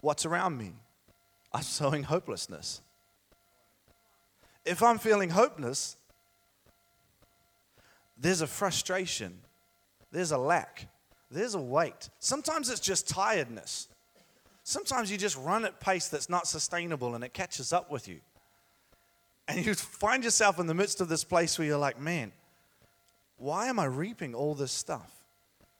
what's 0.00 0.26
around 0.26 0.58
me? 0.58 0.72
I'm 1.52 1.62
sowing 1.62 2.04
hopelessness. 2.04 2.80
If 4.64 4.82
I'm 4.82 4.98
feeling 4.98 5.30
hopeless, 5.30 5.96
there's 8.16 8.40
a 8.40 8.46
frustration, 8.46 9.38
there's 10.12 10.30
a 10.30 10.38
lack, 10.38 10.86
there's 11.30 11.54
a 11.54 11.60
weight. 11.60 12.10
Sometimes 12.20 12.70
it's 12.70 12.80
just 12.80 13.08
tiredness. 13.08 13.88
Sometimes 14.62 15.10
you 15.10 15.18
just 15.18 15.36
run 15.36 15.64
at 15.64 15.80
pace 15.80 16.06
that's 16.06 16.28
not 16.28 16.46
sustainable 16.46 17.16
and 17.16 17.24
it 17.24 17.32
catches 17.32 17.72
up 17.72 17.90
with 17.90 18.06
you. 18.06 18.20
And 19.48 19.64
you 19.64 19.74
find 19.74 20.24
yourself 20.24 20.58
in 20.58 20.66
the 20.66 20.74
midst 20.74 21.00
of 21.00 21.08
this 21.08 21.24
place 21.24 21.58
where 21.58 21.66
you're 21.66 21.78
like, 21.78 22.00
man, 22.00 22.32
why 23.36 23.66
am 23.66 23.78
I 23.78 23.86
reaping 23.86 24.34
all 24.34 24.54
this 24.54 24.72
stuff? 24.72 25.10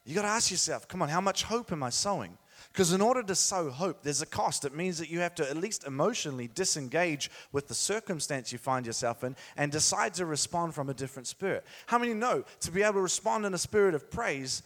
You 0.04 0.14
got 0.14 0.22
to 0.22 0.28
ask 0.28 0.50
yourself, 0.50 0.88
come 0.88 1.00
on, 1.00 1.08
how 1.08 1.20
much 1.20 1.44
hope 1.44 1.70
am 1.70 1.82
I 1.82 1.90
sowing? 1.90 2.36
Because 2.72 2.92
in 2.92 3.00
order 3.00 3.22
to 3.22 3.34
sow 3.34 3.70
hope, 3.70 4.02
there's 4.02 4.22
a 4.22 4.26
cost. 4.26 4.64
It 4.64 4.74
means 4.74 4.98
that 4.98 5.10
you 5.10 5.20
have 5.20 5.34
to 5.36 5.48
at 5.48 5.56
least 5.56 5.84
emotionally 5.84 6.48
disengage 6.54 7.30
with 7.52 7.68
the 7.68 7.74
circumstance 7.74 8.50
you 8.50 8.58
find 8.58 8.86
yourself 8.86 9.22
in 9.24 9.36
and 9.56 9.70
decide 9.70 10.14
to 10.14 10.26
respond 10.26 10.74
from 10.74 10.88
a 10.88 10.94
different 10.94 11.28
spirit. 11.28 11.64
How 11.86 11.98
many 11.98 12.14
know 12.14 12.44
to 12.60 12.70
be 12.70 12.82
able 12.82 12.94
to 12.94 13.00
respond 13.00 13.44
in 13.44 13.54
a 13.54 13.58
spirit 13.58 13.94
of 13.94 14.10
praise 14.10 14.62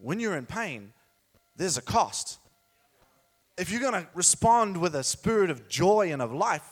when 0.00 0.20
you're 0.20 0.36
in 0.36 0.46
pain, 0.46 0.92
there's 1.56 1.78
a 1.78 1.82
cost? 1.82 2.38
If 3.56 3.70
you're 3.70 3.80
going 3.80 4.02
to 4.02 4.08
respond 4.14 4.76
with 4.76 4.96
a 4.96 5.04
spirit 5.04 5.48
of 5.48 5.68
joy 5.68 6.12
and 6.12 6.20
of 6.20 6.32
life, 6.32 6.68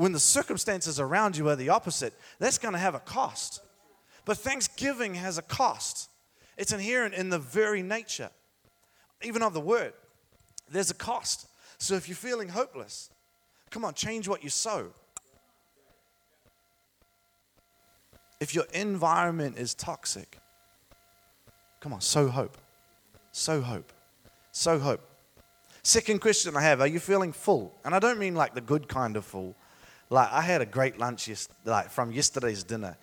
when 0.00 0.12
the 0.12 0.18
circumstances 0.18 0.98
around 0.98 1.36
you 1.36 1.46
are 1.50 1.56
the 1.56 1.68
opposite, 1.68 2.14
that's 2.38 2.56
going 2.56 2.72
to 2.72 2.78
have 2.78 2.94
a 2.94 3.00
cost. 3.00 3.60
But 4.24 4.38
thanksgiving 4.38 5.14
has 5.16 5.36
a 5.36 5.42
cost. 5.42 6.08
It's 6.56 6.72
inherent 6.72 7.12
in 7.12 7.28
the 7.28 7.38
very 7.38 7.82
nature, 7.82 8.30
even 9.20 9.42
of 9.42 9.52
the 9.52 9.60
word. 9.60 9.92
There's 10.70 10.90
a 10.90 10.94
cost. 10.94 11.48
So 11.76 11.96
if 11.96 12.08
you're 12.08 12.16
feeling 12.16 12.48
hopeless, 12.48 13.10
come 13.68 13.84
on, 13.84 13.92
change 13.92 14.26
what 14.26 14.42
you 14.42 14.48
sow. 14.48 14.86
If 18.40 18.54
your 18.54 18.64
environment 18.72 19.58
is 19.58 19.74
toxic, 19.74 20.38
come 21.80 21.92
on, 21.92 22.00
sow 22.00 22.28
hope. 22.28 22.56
Sow 23.32 23.60
hope. 23.60 23.92
Sow 24.50 24.78
hope. 24.78 25.06
Second 25.82 26.22
question 26.22 26.56
I 26.56 26.62
have 26.62 26.80
Are 26.80 26.86
you 26.86 27.00
feeling 27.00 27.34
full? 27.34 27.78
And 27.84 27.94
I 27.94 27.98
don't 27.98 28.18
mean 28.18 28.34
like 28.34 28.54
the 28.54 28.62
good 28.62 28.88
kind 28.88 29.14
of 29.18 29.26
full. 29.26 29.56
Like, 30.10 30.32
I 30.32 30.42
had 30.42 30.60
a 30.60 30.66
great 30.66 30.98
lunch 30.98 31.28
yes, 31.28 31.48
like, 31.64 31.88
from 31.88 32.10
yesterday's 32.10 32.64
dinner. 32.64 32.96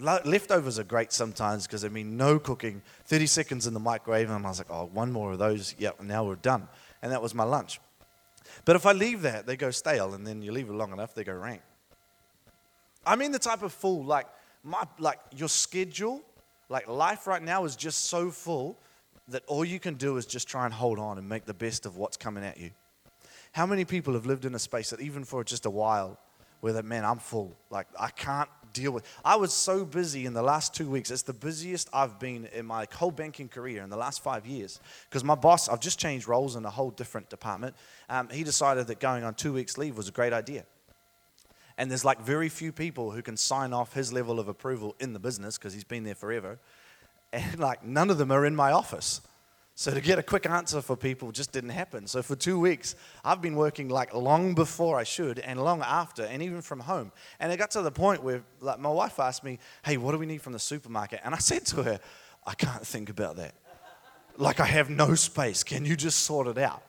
Leftovers 0.00 0.78
are 0.78 0.84
great 0.84 1.12
sometimes 1.12 1.66
because 1.66 1.84
I 1.84 1.88
mean, 1.88 2.16
no 2.16 2.38
cooking, 2.38 2.82
30 3.06 3.26
seconds 3.26 3.66
in 3.66 3.74
the 3.74 3.80
microwave, 3.80 4.28
and 4.28 4.44
I 4.44 4.48
was 4.48 4.58
like, 4.58 4.70
oh, 4.70 4.90
one 4.92 5.10
more 5.10 5.32
of 5.32 5.38
those, 5.38 5.74
yep, 5.78 6.00
now 6.02 6.24
we're 6.24 6.36
done. 6.36 6.68
And 7.02 7.12
that 7.12 7.22
was 7.22 7.34
my 7.34 7.44
lunch. 7.44 7.80
But 8.64 8.76
if 8.76 8.86
I 8.86 8.92
leave 8.92 9.22
that, 9.22 9.46
they 9.46 9.56
go 9.56 9.70
stale, 9.70 10.14
and 10.14 10.26
then 10.26 10.42
you 10.42 10.52
leave 10.52 10.68
it 10.68 10.72
long 10.72 10.92
enough, 10.92 11.14
they 11.14 11.24
go 11.24 11.32
rank. 11.32 11.62
I 13.06 13.16
mean, 13.16 13.32
the 13.32 13.38
type 13.38 13.62
of 13.62 13.72
fool, 13.72 14.04
like, 14.04 14.26
my, 14.64 14.84
like 14.98 15.20
your 15.36 15.48
schedule, 15.48 16.22
like 16.68 16.88
life 16.88 17.26
right 17.26 17.42
now 17.42 17.64
is 17.64 17.76
just 17.76 18.06
so 18.06 18.30
full 18.30 18.78
that 19.28 19.42
all 19.46 19.64
you 19.64 19.78
can 19.78 19.94
do 19.94 20.16
is 20.16 20.26
just 20.26 20.48
try 20.48 20.64
and 20.64 20.74
hold 20.74 20.98
on 20.98 21.18
and 21.18 21.28
make 21.28 21.44
the 21.44 21.54
best 21.54 21.86
of 21.86 21.96
what's 21.96 22.16
coming 22.16 22.44
at 22.44 22.58
you. 22.58 22.70
How 23.52 23.66
many 23.66 23.84
people 23.84 24.14
have 24.14 24.26
lived 24.26 24.44
in 24.44 24.54
a 24.54 24.58
space 24.58 24.90
that 24.90 25.00
even 25.00 25.24
for 25.24 25.44
just 25.44 25.66
a 25.66 25.70
while, 25.70 26.18
where 26.60 26.72
that 26.74 26.84
man, 26.84 27.04
I'm 27.04 27.18
full, 27.18 27.56
like 27.70 27.86
I 27.98 28.10
can't 28.10 28.48
deal 28.72 28.92
with. 28.92 29.04
I 29.24 29.36
was 29.36 29.52
so 29.52 29.84
busy 29.84 30.26
in 30.26 30.34
the 30.34 30.42
last 30.42 30.74
two 30.74 30.88
weeks. 30.88 31.10
It's 31.10 31.22
the 31.22 31.32
busiest 31.32 31.88
I've 31.92 32.18
been 32.18 32.46
in 32.46 32.66
my 32.66 32.86
whole 32.92 33.10
banking 33.10 33.48
career 33.48 33.82
in 33.82 33.90
the 33.90 33.96
last 33.96 34.22
five 34.22 34.46
years. 34.46 34.80
Because 35.08 35.24
my 35.24 35.34
boss, 35.34 35.68
I've 35.68 35.80
just 35.80 35.98
changed 35.98 36.28
roles 36.28 36.56
in 36.56 36.64
a 36.64 36.70
whole 36.70 36.90
different 36.90 37.28
department. 37.28 37.74
Um, 38.08 38.28
he 38.28 38.44
decided 38.44 38.86
that 38.88 39.00
going 39.00 39.24
on 39.24 39.34
two 39.34 39.52
weeks' 39.52 39.78
leave 39.78 39.96
was 39.96 40.08
a 40.08 40.12
great 40.12 40.32
idea. 40.32 40.64
And 41.76 41.90
there's 41.90 42.04
like 42.04 42.20
very 42.20 42.48
few 42.48 42.72
people 42.72 43.12
who 43.12 43.22
can 43.22 43.36
sign 43.36 43.72
off 43.72 43.94
his 43.94 44.12
level 44.12 44.40
of 44.40 44.48
approval 44.48 44.96
in 44.98 45.12
the 45.12 45.20
business 45.20 45.56
because 45.56 45.72
he's 45.72 45.84
been 45.84 46.04
there 46.04 46.16
forever. 46.16 46.58
And 47.32 47.58
like 47.58 47.84
none 47.84 48.10
of 48.10 48.18
them 48.18 48.32
are 48.32 48.46
in 48.46 48.56
my 48.56 48.72
office. 48.72 49.20
So 49.78 49.94
to 49.94 50.00
get 50.00 50.18
a 50.18 50.24
quick 50.24 50.44
answer 50.44 50.82
for 50.82 50.96
people 50.96 51.30
just 51.30 51.52
didn't 51.52 51.70
happen. 51.70 52.08
So 52.08 52.20
for 52.20 52.34
two 52.34 52.58
weeks, 52.58 52.96
I've 53.24 53.40
been 53.40 53.54
working 53.54 53.88
like 53.88 54.12
long 54.12 54.56
before 54.56 54.98
I 54.98 55.04
should 55.04 55.38
and 55.38 55.62
long 55.62 55.82
after, 55.82 56.24
and 56.24 56.42
even 56.42 56.62
from 56.62 56.80
home. 56.80 57.12
And 57.38 57.52
it 57.52 57.58
got 57.58 57.70
to 57.70 57.82
the 57.82 57.92
point 57.92 58.24
where 58.24 58.42
like 58.60 58.80
my 58.80 58.88
wife 58.88 59.20
asked 59.20 59.44
me, 59.44 59.60
"Hey, 59.84 59.96
what 59.96 60.10
do 60.10 60.18
we 60.18 60.26
need 60.26 60.42
from 60.42 60.52
the 60.52 60.58
supermarket?" 60.58 61.20
And 61.22 61.32
I 61.32 61.38
said 61.38 61.64
to 61.66 61.84
her, 61.84 62.00
"I 62.44 62.54
can't 62.54 62.84
think 62.84 63.08
about 63.08 63.36
that. 63.36 63.54
Like 64.36 64.58
I 64.58 64.64
have 64.64 64.90
no 64.90 65.14
space. 65.14 65.62
Can 65.62 65.84
you 65.84 65.94
just 65.94 66.24
sort 66.24 66.48
it 66.48 66.58
out?" 66.58 66.82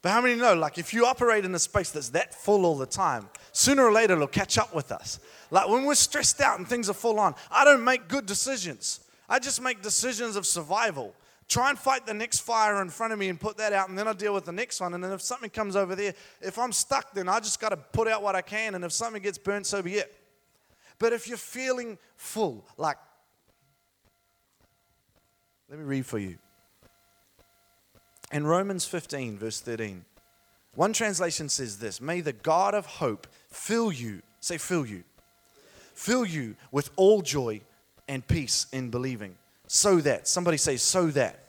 But 0.00 0.12
how 0.12 0.20
many 0.20 0.36
know, 0.36 0.54
like, 0.54 0.78
if 0.78 0.94
you 0.94 1.06
operate 1.06 1.44
in 1.44 1.52
a 1.56 1.58
space 1.58 1.90
that's 1.90 2.10
that 2.10 2.32
full 2.32 2.64
all 2.64 2.78
the 2.78 2.86
time, 2.86 3.30
sooner 3.50 3.84
or 3.84 3.90
later 3.90 4.12
it'll 4.12 4.28
catch 4.28 4.58
up 4.58 4.72
with 4.72 4.92
us. 4.92 5.18
Like, 5.50 5.68
when 5.68 5.86
we're 5.86 5.96
stressed 5.96 6.40
out 6.40 6.60
and 6.60 6.68
things 6.68 6.88
are 6.88 6.94
full 6.94 7.18
on, 7.18 7.34
I 7.50 7.64
don't 7.64 7.82
make 7.82 8.06
good 8.06 8.26
decisions. 8.26 9.00
I 9.28 9.40
just 9.40 9.60
make 9.60 9.82
decisions 9.82 10.36
of 10.36 10.46
survival 10.46 11.16
try 11.52 11.68
and 11.68 11.78
fight 11.78 12.06
the 12.06 12.14
next 12.14 12.40
fire 12.40 12.80
in 12.80 12.88
front 12.88 13.12
of 13.12 13.18
me 13.18 13.28
and 13.28 13.38
put 13.38 13.58
that 13.58 13.74
out, 13.74 13.90
and 13.90 13.98
then 13.98 14.08
I'll 14.08 14.14
deal 14.14 14.32
with 14.32 14.46
the 14.46 14.52
next 14.52 14.80
one. 14.80 14.94
And 14.94 15.04
then 15.04 15.12
if 15.12 15.20
something 15.20 15.50
comes 15.50 15.76
over 15.76 15.94
there, 15.94 16.14
if 16.40 16.58
I'm 16.58 16.72
stuck, 16.72 17.12
then 17.12 17.28
I 17.28 17.40
just 17.40 17.60
got 17.60 17.68
to 17.68 17.76
put 17.76 18.08
out 18.08 18.22
what 18.22 18.34
I 18.34 18.40
can. 18.40 18.74
And 18.74 18.82
if 18.84 18.92
something 18.92 19.22
gets 19.22 19.36
burnt, 19.36 19.66
so 19.66 19.82
be 19.82 19.96
it. 19.96 20.14
But 20.98 21.12
if 21.12 21.28
you're 21.28 21.36
feeling 21.36 21.98
full, 22.16 22.64
like, 22.78 22.96
let 25.68 25.78
me 25.78 25.84
read 25.84 26.06
for 26.06 26.18
you. 26.18 26.38
In 28.32 28.46
Romans 28.46 28.86
15, 28.86 29.36
verse 29.36 29.60
13, 29.60 30.06
one 30.74 30.94
translation 30.94 31.50
says 31.50 31.78
this 31.78 32.00
May 32.00 32.22
the 32.22 32.32
God 32.32 32.74
of 32.74 32.86
hope 32.86 33.26
fill 33.50 33.92
you, 33.92 34.22
say, 34.40 34.56
fill 34.56 34.86
you, 34.86 35.04
fill 35.92 36.24
you 36.24 36.56
with 36.70 36.88
all 36.96 37.20
joy 37.20 37.60
and 38.08 38.26
peace 38.26 38.66
in 38.72 38.88
believing 38.88 39.36
so 39.66 39.96
that, 39.96 40.28
somebody 40.28 40.56
say, 40.56 40.76
so 40.76 41.06
that, 41.08 41.41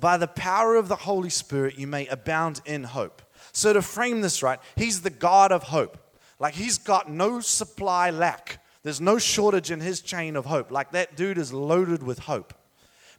by 0.00 0.16
the 0.16 0.26
power 0.26 0.76
of 0.76 0.88
the 0.88 0.96
Holy 0.96 1.30
Spirit, 1.30 1.78
you 1.78 1.86
may 1.86 2.06
abound 2.06 2.60
in 2.64 2.84
hope. 2.84 3.22
So, 3.52 3.72
to 3.72 3.82
frame 3.82 4.20
this 4.20 4.42
right, 4.42 4.60
He's 4.76 5.02
the 5.02 5.10
God 5.10 5.52
of 5.52 5.64
hope. 5.64 5.98
Like, 6.38 6.54
He's 6.54 6.78
got 6.78 7.10
no 7.10 7.40
supply 7.40 8.10
lack. 8.10 8.64
There's 8.82 9.00
no 9.00 9.18
shortage 9.18 9.70
in 9.70 9.80
His 9.80 10.00
chain 10.00 10.36
of 10.36 10.46
hope. 10.46 10.70
Like, 10.70 10.92
that 10.92 11.16
dude 11.16 11.38
is 11.38 11.52
loaded 11.52 12.02
with 12.02 12.20
hope. 12.20 12.54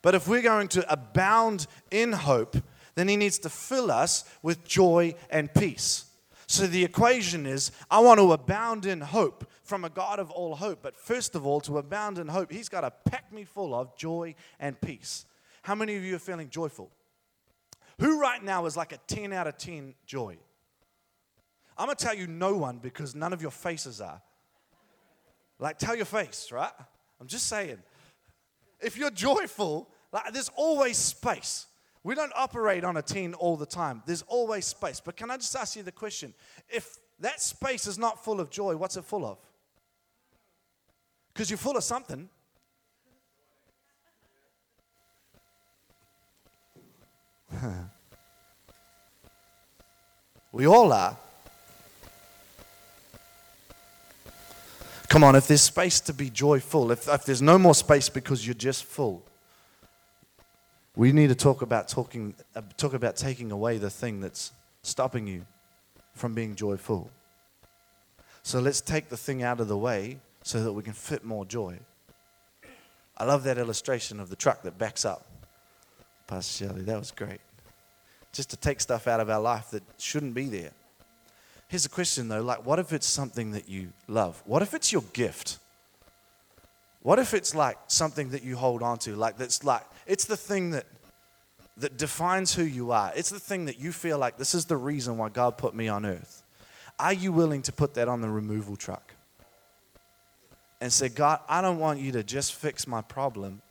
But 0.01 0.15
if 0.15 0.27
we're 0.27 0.41
going 0.41 0.67
to 0.69 0.91
abound 0.91 1.67
in 1.91 2.13
hope, 2.13 2.57
then 2.95 3.07
He 3.07 3.17
needs 3.17 3.39
to 3.39 3.50
fill 3.50 3.91
us 3.91 4.25
with 4.41 4.65
joy 4.65 5.15
and 5.29 5.53
peace. 5.53 6.05
So 6.47 6.67
the 6.67 6.83
equation 6.83 7.45
is 7.45 7.71
I 7.89 8.00
want 8.00 8.19
to 8.19 8.33
abound 8.33 8.85
in 8.85 9.00
hope 9.00 9.50
from 9.63 9.85
a 9.85 9.89
God 9.89 10.19
of 10.19 10.31
all 10.31 10.55
hope. 10.55 10.79
But 10.81 10.97
first 10.97 11.35
of 11.35 11.45
all, 11.45 11.61
to 11.61 11.77
abound 11.77 12.19
in 12.19 12.27
hope, 12.27 12.51
He's 12.51 12.69
got 12.69 12.81
to 12.81 12.91
pack 13.09 13.31
me 13.31 13.45
full 13.45 13.73
of 13.73 13.95
joy 13.95 14.35
and 14.59 14.79
peace. 14.81 15.25
How 15.61 15.75
many 15.75 15.95
of 15.95 16.03
you 16.03 16.15
are 16.15 16.19
feeling 16.19 16.49
joyful? 16.49 16.91
Who 17.99 18.19
right 18.19 18.43
now 18.43 18.65
is 18.65 18.75
like 18.75 18.93
a 18.93 18.97
10 19.07 19.31
out 19.31 19.47
of 19.47 19.57
10 19.57 19.93
joy? 20.05 20.37
I'm 21.77 21.85
going 21.85 21.95
to 21.95 22.03
tell 22.03 22.15
you 22.15 22.27
no 22.27 22.55
one 22.55 22.79
because 22.79 23.15
none 23.15 23.33
of 23.33 23.41
your 23.41 23.51
faces 23.51 24.01
are. 24.01 24.21
Like, 25.59 25.77
tell 25.77 25.95
your 25.95 26.05
face, 26.05 26.51
right? 26.51 26.71
I'm 27.19 27.27
just 27.27 27.47
saying. 27.47 27.77
If 28.79 28.97
you're 28.97 29.11
joyful, 29.11 29.87
like, 30.11 30.33
there's 30.33 30.49
always 30.55 30.97
space. 30.97 31.67
We 32.03 32.15
don't 32.15 32.33
operate 32.35 32.83
on 32.83 32.97
a 32.97 33.01
10 33.03 33.35
all 33.35 33.55
the 33.55 33.67
time. 33.67 34.01
There's 34.07 34.23
always 34.23 34.65
space. 34.65 34.99
But 34.99 35.15
can 35.15 35.29
I 35.29 35.37
just 35.37 35.55
ask 35.55 35.75
you 35.75 35.83
the 35.83 35.91
question? 35.91 36.33
If 36.67 36.97
that 37.19 37.39
space 37.39 37.85
is 37.85 37.99
not 37.99 38.23
full 38.23 38.39
of 38.39 38.49
joy, 38.49 38.75
what's 38.75 38.97
it 38.97 39.05
full 39.05 39.23
of? 39.25 39.37
Because 41.33 41.51
you're 41.51 41.57
full 41.57 41.77
of 41.77 41.83
something. 41.83 42.27
we 50.51 50.65
all 50.67 50.91
are. 50.91 51.17
Come 55.10 55.24
on, 55.25 55.36
if 55.36 55.48
there's 55.48 55.62
space 55.62 56.00
to 56.01 56.13
be 56.13 56.29
joyful, 56.29 56.91
if, 56.91 57.10
if 57.10 57.25
there's 57.25 57.41
no 57.41 57.58
more 57.58 57.75
space 57.75 58.08
because 58.08 58.48
you're 58.48 58.53
just 58.53 58.86
full, 58.86 59.24
we 60.96 61.12
need 61.12 61.27
to 61.27 61.36
talk 61.36 61.62
about 61.62 61.88
talking, 61.88 62.34
uh, 62.55 62.62
talk 62.77 62.93
about 62.93 63.15
taking 63.15 63.51
away 63.51 63.77
the 63.77 63.89
thing 63.89 64.22
that's 64.22 64.53
stopping 64.84 65.27
you 65.27 65.46
from 66.13 66.34
being 66.34 66.55
joyful. 66.55 67.10
So 68.43 68.60
let's 68.60 68.81
take 68.81 69.10
the 69.10 69.17
thing 69.17 69.43
out 69.43 69.60
of 69.60 69.67
the 69.67 69.77
way 69.77 70.20
so 70.43 70.63
that 70.63 70.74
we 70.74 70.84
can 70.84 70.93
fit 70.93 71.24
more 71.24 71.46
joy. 71.46 71.79
I 73.17 73.25
love 73.25 73.43
that 73.43 73.58
illustration 73.58 74.20
of 74.20 74.29
the 74.29 74.36
truck 74.36 74.63
that 74.63 74.77
backs 74.77 75.05
up. 75.05 75.30
Pastor 76.31 76.65
Shelley, 76.65 76.83
that 76.83 76.97
was 76.97 77.11
great. 77.11 77.41
Just 78.31 78.51
to 78.51 78.55
take 78.55 78.79
stuff 78.79 79.05
out 79.05 79.19
of 79.19 79.29
our 79.29 79.41
life 79.41 79.71
that 79.71 79.83
shouldn't 79.97 80.33
be 80.33 80.45
there. 80.45 80.71
Here's 81.67 81.85
a 81.85 81.89
question 81.89 82.29
though 82.29 82.41
like, 82.41 82.65
what 82.65 82.79
if 82.79 82.93
it's 82.93 83.05
something 83.05 83.51
that 83.51 83.67
you 83.67 83.91
love? 84.07 84.41
What 84.45 84.61
if 84.61 84.73
it's 84.73 84.93
your 84.93 85.01
gift? 85.11 85.59
What 87.01 87.19
if 87.19 87.33
it's 87.33 87.53
like 87.53 87.77
something 87.88 88.29
that 88.29 88.43
you 88.43 88.55
hold 88.55 88.81
on 88.81 88.97
to? 89.00 89.13
Like, 89.13 89.35
that's 89.35 89.65
like, 89.65 89.81
it's 90.07 90.23
the 90.23 90.38
thing 90.38 90.71
that 90.71 90.85
that 91.75 91.97
defines 91.97 92.53
who 92.53 92.63
you 92.63 92.91
are. 92.91 93.11
It's 93.13 93.29
the 93.29 93.39
thing 93.39 93.65
that 93.65 93.77
you 93.77 93.91
feel 93.91 94.17
like 94.17 94.38
this 94.38 94.55
is 94.55 94.63
the 94.63 94.77
reason 94.77 95.17
why 95.17 95.27
God 95.27 95.57
put 95.57 95.75
me 95.75 95.89
on 95.89 96.05
earth. 96.05 96.43
Are 96.97 97.11
you 97.11 97.33
willing 97.33 97.61
to 97.63 97.73
put 97.73 97.95
that 97.95 98.07
on 98.07 98.21
the 98.21 98.29
removal 98.29 98.77
truck? 98.77 99.15
And 100.79 100.93
say, 100.93 101.09
God, 101.09 101.41
I 101.50 101.61
don't 101.61 101.79
want 101.79 102.00
you 102.00 102.13
to 102.13 102.23
just 102.23 102.55
fix 102.55 102.88
my 102.88 103.01
problem. 103.01 103.61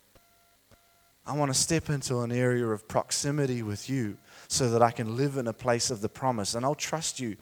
I 1.25 1.33
want 1.33 1.53
to 1.53 1.59
step 1.59 1.89
into 1.89 2.19
an 2.19 2.31
area 2.31 2.67
of 2.67 2.87
proximity 2.87 3.61
with 3.61 3.89
you 3.89 4.17
so 4.47 4.69
that 4.71 4.81
I 4.81 4.91
can 4.91 5.15
live 5.15 5.37
in 5.37 5.47
a 5.47 5.53
place 5.53 5.91
of 5.91 6.01
the 6.01 6.09
promise. 6.09 6.55
And 6.55 6.65
I'll 6.65 6.75
trust 6.75 7.19
you 7.19 7.37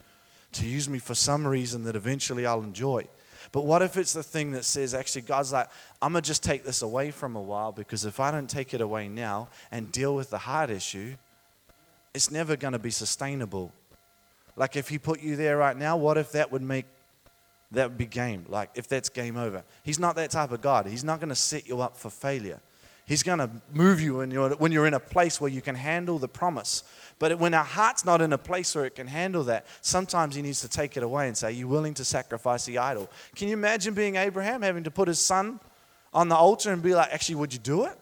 to 0.52 0.66
use 0.66 0.88
me 0.88 0.98
for 0.98 1.14
some 1.14 1.46
reason 1.46 1.84
that 1.84 1.96
eventually 1.96 2.46
I'll 2.46 2.62
enjoy. 2.62 3.06
But 3.52 3.64
what 3.64 3.82
if 3.82 3.96
it's 3.96 4.12
the 4.12 4.22
thing 4.22 4.52
that 4.52 4.64
says, 4.64 4.94
actually, 4.94 5.22
God's 5.22 5.52
like, 5.52 5.68
I'm 6.00 6.12
going 6.12 6.22
to 6.22 6.26
just 6.26 6.42
take 6.42 6.62
this 6.62 6.82
away 6.82 7.10
from 7.10 7.36
a 7.36 7.42
while 7.42 7.72
because 7.72 8.04
if 8.04 8.20
I 8.20 8.30
don't 8.30 8.48
take 8.48 8.74
it 8.74 8.80
away 8.80 9.08
now 9.08 9.48
and 9.70 9.90
deal 9.90 10.14
with 10.14 10.30
the 10.30 10.38
heart 10.38 10.70
issue, 10.70 11.16
it's 12.14 12.30
never 12.30 12.56
going 12.56 12.72
to 12.72 12.78
be 12.78 12.90
sustainable. 12.90 13.72
Like 14.56 14.76
if 14.76 14.88
He 14.88 14.98
put 14.98 15.20
you 15.20 15.36
there 15.36 15.56
right 15.56 15.76
now, 15.76 15.96
what 15.96 16.18
if 16.18 16.32
that 16.32 16.52
would 16.52 16.62
make 16.62 16.84
that 17.72 17.90
would 17.90 17.98
be 17.98 18.06
game? 18.06 18.44
Like 18.48 18.70
if 18.74 18.88
that's 18.88 19.08
game 19.08 19.36
over. 19.36 19.64
He's 19.84 19.98
not 19.98 20.16
that 20.16 20.30
type 20.30 20.50
of 20.50 20.60
God. 20.60 20.86
He's 20.86 21.04
not 21.04 21.20
going 21.20 21.28
to 21.28 21.36
set 21.36 21.68
you 21.68 21.80
up 21.80 21.96
for 21.96 22.10
failure. 22.10 22.60
He's 23.10 23.24
going 23.24 23.40
to 23.40 23.50
move 23.72 24.00
you 24.00 24.18
when 24.18 24.30
you're, 24.30 24.50
when 24.50 24.70
you're 24.70 24.86
in 24.86 24.94
a 24.94 25.00
place 25.00 25.40
where 25.40 25.50
you 25.50 25.60
can 25.60 25.74
handle 25.74 26.20
the 26.20 26.28
promise. 26.28 26.84
But 27.18 27.40
when 27.40 27.54
our 27.54 27.64
heart's 27.64 28.04
not 28.04 28.20
in 28.20 28.32
a 28.32 28.38
place 28.38 28.72
where 28.72 28.84
it 28.84 28.94
can 28.94 29.08
handle 29.08 29.42
that, 29.44 29.66
sometimes 29.80 30.36
He 30.36 30.42
needs 30.42 30.60
to 30.60 30.68
take 30.68 30.96
it 30.96 31.02
away 31.02 31.26
and 31.26 31.36
say, 31.36 31.48
Are 31.48 31.50
you 31.50 31.66
willing 31.66 31.92
to 31.94 32.04
sacrifice 32.04 32.66
the 32.66 32.78
idol? 32.78 33.10
Can 33.34 33.48
you 33.48 33.54
imagine 33.54 33.94
being 33.94 34.14
Abraham, 34.14 34.62
having 34.62 34.84
to 34.84 34.92
put 34.92 35.08
his 35.08 35.18
son 35.18 35.58
on 36.14 36.28
the 36.28 36.36
altar 36.36 36.72
and 36.72 36.84
be 36.84 36.94
like, 36.94 37.12
Actually, 37.12 37.34
would 37.34 37.52
you 37.52 37.58
do 37.58 37.84
it? 37.84 37.98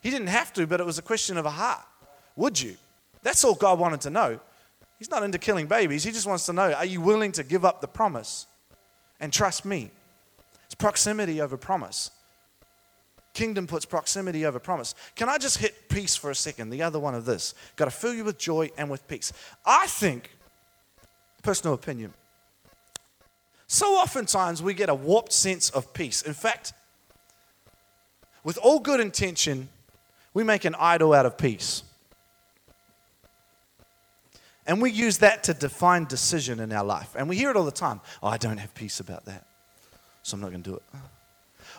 He 0.00 0.10
didn't 0.10 0.28
have 0.28 0.52
to, 0.52 0.64
but 0.64 0.78
it 0.78 0.86
was 0.86 0.98
a 0.98 1.02
question 1.02 1.38
of 1.38 1.44
a 1.44 1.50
heart. 1.50 1.84
Would 2.36 2.62
you? 2.62 2.76
That's 3.24 3.42
all 3.42 3.56
God 3.56 3.80
wanted 3.80 4.02
to 4.02 4.10
know. 4.10 4.38
He's 5.00 5.10
not 5.10 5.24
into 5.24 5.38
killing 5.38 5.66
babies. 5.66 6.04
He 6.04 6.12
just 6.12 6.24
wants 6.28 6.46
to 6.46 6.52
know, 6.52 6.72
Are 6.72 6.86
you 6.86 7.00
willing 7.00 7.32
to 7.32 7.42
give 7.42 7.64
up 7.64 7.80
the 7.80 7.88
promise 7.88 8.46
and 9.18 9.32
trust 9.32 9.64
me? 9.64 9.90
It's 10.66 10.76
proximity 10.76 11.40
over 11.40 11.56
promise. 11.56 12.12
Kingdom 13.36 13.66
puts 13.66 13.84
proximity 13.84 14.46
over 14.46 14.58
promise. 14.58 14.94
Can 15.14 15.28
I 15.28 15.36
just 15.36 15.58
hit 15.58 15.90
peace 15.90 16.16
for 16.16 16.30
a 16.30 16.34
second? 16.34 16.70
The 16.70 16.80
other 16.80 16.98
one 16.98 17.14
of 17.14 17.26
this. 17.26 17.52
Got 17.76 17.84
to 17.84 17.90
fill 17.90 18.14
you 18.14 18.24
with 18.24 18.38
joy 18.38 18.70
and 18.78 18.88
with 18.88 19.06
peace. 19.08 19.30
I 19.66 19.86
think, 19.88 20.30
personal 21.42 21.74
opinion, 21.74 22.14
so 23.66 23.88
oftentimes 23.96 24.62
we 24.62 24.72
get 24.72 24.88
a 24.88 24.94
warped 24.94 25.34
sense 25.34 25.68
of 25.68 25.92
peace. 25.92 26.22
In 26.22 26.32
fact, 26.32 26.72
with 28.42 28.56
all 28.56 28.80
good 28.80 29.00
intention, 29.00 29.68
we 30.32 30.42
make 30.42 30.64
an 30.64 30.74
idol 30.76 31.12
out 31.12 31.26
of 31.26 31.36
peace. 31.36 31.82
And 34.66 34.80
we 34.80 34.90
use 34.90 35.18
that 35.18 35.44
to 35.44 35.52
define 35.52 36.06
decision 36.06 36.58
in 36.58 36.72
our 36.72 36.84
life. 36.84 37.14
And 37.14 37.28
we 37.28 37.36
hear 37.36 37.50
it 37.50 37.56
all 37.56 37.66
the 37.66 37.70
time. 37.70 38.00
Oh, 38.22 38.28
I 38.28 38.38
don't 38.38 38.56
have 38.56 38.74
peace 38.74 38.98
about 38.98 39.26
that, 39.26 39.44
so 40.22 40.36
I'm 40.36 40.40
not 40.40 40.52
going 40.52 40.62
to 40.62 40.70
do 40.70 40.76
it 40.76 40.82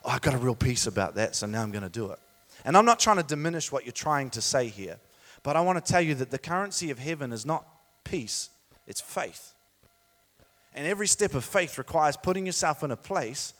oh, 0.05 0.09
I 0.09 0.19
got 0.19 0.33
a 0.33 0.37
real 0.37 0.55
peace 0.55 0.87
about 0.87 1.15
that, 1.15 1.35
so 1.35 1.47
now 1.47 1.61
I'm 1.61 1.71
going 1.71 1.83
to 1.83 1.89
do 1.89 2.11
it. 2.11 2.19
And 2.65 2.75
I'm 2.75 2.85
not 2.85 2.99
trying 2.99 3.17
to 3.17 3.23
diminish 3.23 3.71
what 3.71 3.85
you're 3.85 3.91
trying 3.91 4.29
to 4.31 4.41
say 4.41 4.67
here, 4.67 4.97
but 5.43 5.55
I 5.55 5.61
want 5.61 5.83
to 5.83 5.91
tell 5.91 6.01
you 6.01 6.15
that 6.15 6.31
the 6.31 6.37
currency 6.37 6.91
of 6.91 6.99
heaven 6.99 7.31
is 7.31 7.45
not 7.45 7.65
peace, 8.03 8.49
it's 8.87 9.01
faith. 9.01 9.53
And 10.73 10.85
every 10.85 11.07
step 11.07 11.33
of 11.33 11.43
faith 11.43 11.77
requires 11.77 12.17
putting 12.17 12.45
yourself 12.45 12.83
in 12.83 12.91
a 12.91 12.97
place 12.97 13.53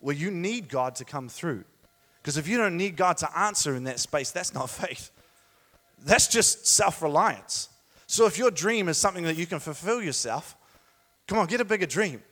where 0.00 0.14
you 0.14 0.30
need 0.30 0.68
God 0.68 0.94
to 0.96 1.04
come 1.04 1.28
through. 1.28 1.64
Because 2.22 2.38
if 2.38 2.48
you 2.48 2.56
don't 2.56 2.76
need 2.76 2.96
God 2.96 3.18
to 3.18 3.38
answer 3.38 3.74
in 3.74 3.84
that 3.84 4.00
space, 4.00 4.30
that's 4.30 4.54
not 4.54 4.70
faith. 4.70 5.10
That's 6.04 6.28
just 6.28 6.66
self 6.66 7.02
reliance. 7.02 7.68
So 8.06 8.26
if 8.26 8.38
your 8.38 8.50
dream 8.50 8.88
is 8.88 8.98
something 8.98 9.24
that 9.24 9.36
you 9.36 9.46
can 9.46 9.58
fulfill 9.58 10.02
yourself, 10.02 10.56
come 11.26 11.38
on, 11.38 11.46
get 11.46 11.60
a 11.60 11.64
bigger 11.64 11.86
dream. 11.86 12.22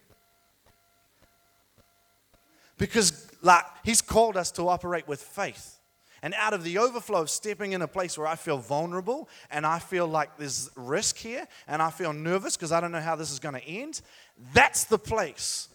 Because 2.79 3.32
like 3.43 3.65
he's 3.85 4.01
called 4.01 4.37
us 4.37 4.51
to 4.53 4.69
operate 4.69 5.07
with 5.07 5.21
faith. 5.21 5.79
And 6.25 6.35
out 6.35 6.55
of 6.55 6.63
the 6.63 6.79
overflow 6.79 7.23
of 7.23 7.31
stepping 7.31 7.73
in 7.73 7.83
a 7.83 7.89
place 7.89 8.17
where 8.17 8.29
I 8.29 8.37
feel 8.37 8.59
vulnerable 8.59 9.29
and 9.51 9.67
I 9.67 9.81
feel 9.81 10.07
like 10.07 10.37
there's 10.39 10.71
risk 10.77 11.17
here 11.17 11.49
and 11.67 11.83
I 11.83 11.91
feel 11.91 12.13
nervous 12.13 12.57
because 12.57 12.71
I 12.71 12.81
don't 12.81 12.93
know 12.93 13.01
how 13.01 13.17
this 13.17 13.33
is 13.33 13.41
going 13.41 13.57
to 13.57 13.65
end, 13.65 14.01
that's 14.55 14.85
the 14.85 14.99
place 14.99 15.69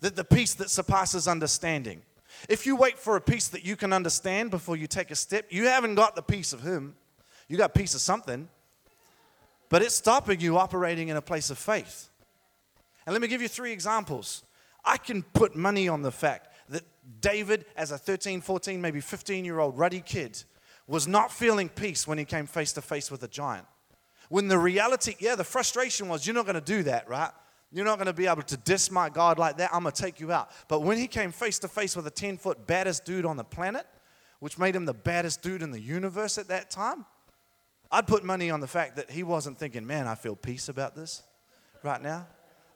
that 0.00 0.14
the 0.14 0.24
peace 0.24 0.54
that 0.54 0.70
surpasses 0.70 1.26
understanding. 1.26 2.02
If 2.48 2.66
you 2.66 2.76
wait 2.76 2.98
for 2.98 3.16
a 3.16 3.20
peace 3.20 3.48
that 3.48 3.64
you 3.64 3.74
can 3.76 3.92
understand 3.92 4.52
before 4.52 4.76
you 4.76 4.86
take 4.86 5.10
a 5.10 5.16
step, 5.16 5.46
you 5.50 5.66
haven't 5.66 5.96
got 5.96 6.14
the 6.14 6.22
peace 6.22 6.52
of 6.52 6.62
Him. 6.62 6.94
You 7.48 7.56
got 7.56 7.74
peace 7.74 7.94
of 7.94 8.00
something, 8.00 8.48
but 9.68 9.82
it's 9.82 9.96
stopping 9.96 10.40
you 10.40 10.56
operating 10.56 11.08
in 11.08 11.16
a 11.16 11.22
place 11.22 11.50
of 11.50 11.58
faith. 11.58 12.08
And 13.04 13.12
let 13.12 13.20
me 13.20 13.26
give 13.26 13.42
you 13.42 13.48
three 13.48 13.72
examples. 13.72 14.44
I 14.84 14.96
can 14.96 15.22
put 15.22 15.56
money 15.56 15.88
on 15.88 16.02
the 16.02 16.12
fact 16.12 16.49
David, 17.20 17.64
as 17.76 17.90
a 17.90 17.98
13, 17.98 18.40
14, 18.40 18.80
maybe 18.80 19.00
15 19.00 19.44
year 19.44 19.58
old 19.58 19.78
ruddy 19.78 20.00
kid, 20.00 20.42
was 20.86 21.06
not 21.06 21.32
feeling 21.32 21.68
peace 21.68 22.06
when 22.06 22.18
he 22.18 22.24
came 22.24 22.46
face 22.46 22.72
to 22.72 22.82
face 22.82 23.10
with 23.10 23.22
a 23.22 23.28
giant. 23.28 23.66
When 24.28 24.48
the 24.48 24.58
reality, 24.58 25.16
yeah, 25.18 25.34
the 25.34 25.44
frustration 25.44 26.08
was, 26.08 26.26
you're 26.26 26.34
not 26.34 26.46
going 26.46 26.54
to 26.54 26.60
do 26.60 26.82
that, 26.84 27.08
right? 27.08 27.30
You're 27.72 27.84
not 27.84 27.98
going 27.98 28.06
to 28.06 28.12
be 28.12 28.26
able 28.26 28.42
to 28.42 28.56
diss 28.56 28.90
my 28.90 29.08
God 29.08 29.38
like 29.38 29.56
that. 29.58 29.70
I'm 29.72 29.82
going 29.82 29.92
to 29.92 30.02
take 30.02 30.20
you 30.20 30.32
out. 30.32 30.50
But 30.68 30.80
when 30.80 30.98
he 30.98 31.06
came 31.06 31.30
face 31.32 31.58
to 31.60 31.68
face 31.68 31.96
with 31.96 32.06
a 32.06 32.10
10 32.10 32.36
foot 32.38 32.66
baddest 32.66 33.04
dude 33.04 33.24
on 33.24 33.36
the 33.36 33.44
planet, 33.44 33.86
which 34.40 34.58
made 34.58 34.74
him 34.74 34.84
the 34.84 34.94
baddest 34.94 35.42
dude 35.42 35.62
in 35.62 35.70
the 35.70 35.80
universe 35.80 36.38
at 36.38 36.48
that 36.48 36.70
time, 36.70 37.06
I'd 37.92 38.06
put 38.06 38.24
money 38.24 38.50
on 38.50 38.60
the 38.60 38.68
fact 38.68 38.96
that 38.96 39.10
he 39.10 39.22
wasn't 39.22 39.58
thinking, 39.58 39.86
man, 39.86 40.06
I 40.06 40.14
feel 40.14 40.36
peace 40.36 40.68
about 40.68 40.94
this 40.94 41.22
right 41.82 42.00
now. 42.02 42.26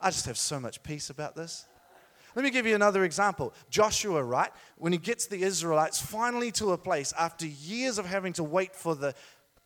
I 0.00 0.10
just 0.10 0.26
have 0.26 0.36
so 0.36 0.60
much 0.60 0.82
peace 0.82 1.10
about 1.10 1.34
this. 1.34 1.66
Let 2.34 2.44
me 2.44 2.50
give 2.50 2.66
you 2.66 2.74
another 2.74 3.04
example. 3.04 3.54
Joshua, 3.70 4.22
right? 4.22 4.50
When 4.76 4.92
he 4.92 4.98
gets 4.98 5.26
the 5.26 5.42
Israelites 5.42 6.00
finally 6.00 6.50
to 6.52 6.72
a 6.72 6.78
place 6.78 7.12
after 7.18 7.46
years 7.46 7.98
of 7.98 8.06
having 8.06 8.32
to 8.34 8.44
wait 8.44 8.74
for 8.74 8.94
the 8.94 9.14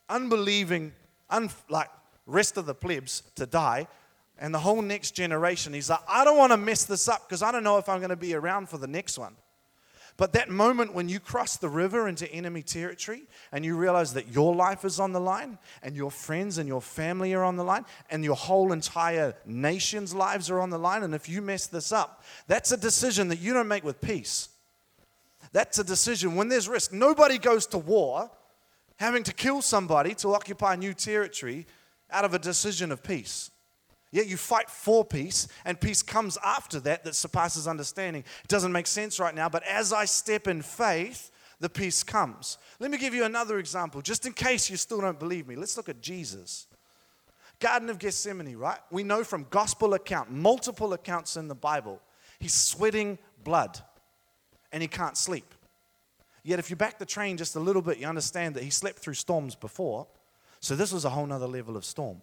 unbelieving, 0.08 0.92
un, 1.30 1.50
like 1.68 1.88
rest 2.26 2.56
of 2.56 2.66
the 2.66 2.74
plebs 2.74 3.22
to 3.36 3.46
die, 3.46 3.88
and 4.38 4.54
the 4.54 4.58
whole 4.58 4.82
next 4.82 5.12
generation, 5.12 5.72
he's 5.72 5.90
like, 5.90 6.00
I 6.08 6.24
don't 6.24 6.38
want 6.38 6.52
to 6.52 6.56
mess 6.56 6.84
this 6.84 7.08
up 7.08 7.26
because 7.26 7.42
I 7.42 7.50
don't 7.50 7.64
know 7.64 7.78
if 7.78 7.88
I'm 7.88 7.98
going 7.98 8.10
to 8.10 8.16
be 8.16 8.34
around 8.34 8.68
for 8.68 8.78
the 8.78 8.86
next 8.86 9.18
one. 9.18 9.34
But 10.18 10.32
that 10.32 10.50
moment 10.50 10.94
when 10.94 11.08
you 11.08 11.20
cross 11.20 11.56
the 11.56 11.68
river 11.68 12.08
into 12.08 12.30
enemy 12.32 12.62
territory 12.62 13.22
and 13.52 13.64
you 13.64 13.76
realize 13.76 14.14
that 14.14 14.34
your 14.34 14.52
life 14.52 14.84
is 14.84 14.98
on 14.98 15.12
the 15.12 15.20
line 15.20 15.58
and 15.80 15.94
your 15.94 16.10
friends 16.10 16.58
and 16.58 16.66
your 16.66 16.82
family 16.82 17.32
are 17.34 17.44
on 17.44 17.54
the 17.54 17.62
line 17.62 17.86
and 18.10 18.24
your 18.24 18.34
whole 18.34 18.72
entire 18.72 19.36
nation's 19.46 20.12
lives 20.12 20.50
are 20.50 20.58
on 20.58 20.70
the 20.70 20.78
line, 20.78 21.04
and 21.04 21.14
if 21.14 21.28
you 21.28 21.40
mess 21.40 21.68
this 21.68 21.92
up, 21.92 22.24
that's 22.48 22.72
a 22.72 22.76
decision 22.76 23.28
that 23.28 23.38
you 23.38 23.54
don't 23.54 23.68
make 23.68 23.84
with 23.84 24.00
peace. 24.00 24.48
That's 25.52 25.78
a 25.78 25.84
decision 25.84 26.34
when 26.34 26.48
there's 26.48 26.68
risk. 26.68 26.92
Nobody 26.92 27.38
goes 27.38 27.66
to 27.68 27.78
war 27.78 28.28
having 28.96 29.22
to 29.22 29.32
kill 29.32 29.62
somebody 29.62 30.14
to 30.16 30.34
occupy 30.34 30.74
new 30.74 30.94
territory 30.94 31.64
out 32.10 32.24
of 32.24 32.34
a 32.34 32.40
decision 32.40 32.90
of 32.90 33.04
peace. 33.04 33.52
Yet 34.10 34.26
you 34.26 34.36
fight 34.36 34.70
for 34.70 35.04
peace, 35.04 35.48
and 35.64 35.78
peace 35.78 36.02
comes 36.02 36.38
after 36.42 36.80
that 36.80 37.04
that 37.04 37.14
surpasses 37.14 37.68
understanding. 37.68 38.24
It 38.42 38.48
doesn't 38.48 38.72
make 38.72 38.86
sense 38.86 39.20
right 39.20 39.34
now, 39.34 39.48
but 39.48 39.62
as 39.64 39.92
I 39.92 40.06
step 40.06 40.48
in 40.48 40.62
faith, 40.62 41.30
the 41.60 41.68
peace 41.68 42.02
comes. 42.02 42.56
Let 42.78 42.90
me 42.90 42.98
give 42.98 43.14
you 43.14 43.24
another 43.24 43.58
example, 43.58 44.00
just 44.00 44.24
in 44.26 44.32
case 44.32 44.70
you 44.70 44.76
still 44.76 45.00
don't 45.00 45.18
believe 45.18 45.46
me. 45.46 45.56
Let's 45.56 45.76
look 45.76 45.88
at 45.88 46.00
Jesus. 46.00 46.66
Garden 47.60 47.90
of 47.90 47.98
Gethsemane, 47.98 48.56
right? 48.56 48.78
We 48.90 49.02
know 49.02 49.24
from 49.24 49.46
gospel 49.50 49.94
account, 49.94 50.30
multiple 50.30 50.92
accounts 50.92 51.36
in 51.36 51.48
the 51.48 51.54
Bible, 51.54 52.00
he's 52.38 52.54
sweating 52.54 53.18
blood 53.42 53.80
and 54.72 54.80
he 54.80 54.88
can't 54.88 55.16
sleep. 55.16 55.54
Yet, 56.44 56.58
if 56.58 56.70
you 56.70 56.76
back 56.76 56.98
the 56.98 57.04
train 57.04 57.36
just 57.36 57.56
a 57.56 57.60
little 57.60 57.82
bit, 57.82 57.98
you 57.98 58.06
understand 58.06 58.54
that 58.54 58.62
he 58.62 58.70
slept 58.70 59.00
through 59.00 59.14
storms 59.14 59.54
before. 59.54 60.06
So, 60.60 60.76
this 60.76 60.92
was 60.92 61.04
a 61.04 61.10
whole 61.10 61.26
nother 61.26 61.48
level 61.48 61.76
of 61.76 61.84
storm. 61.84 62.22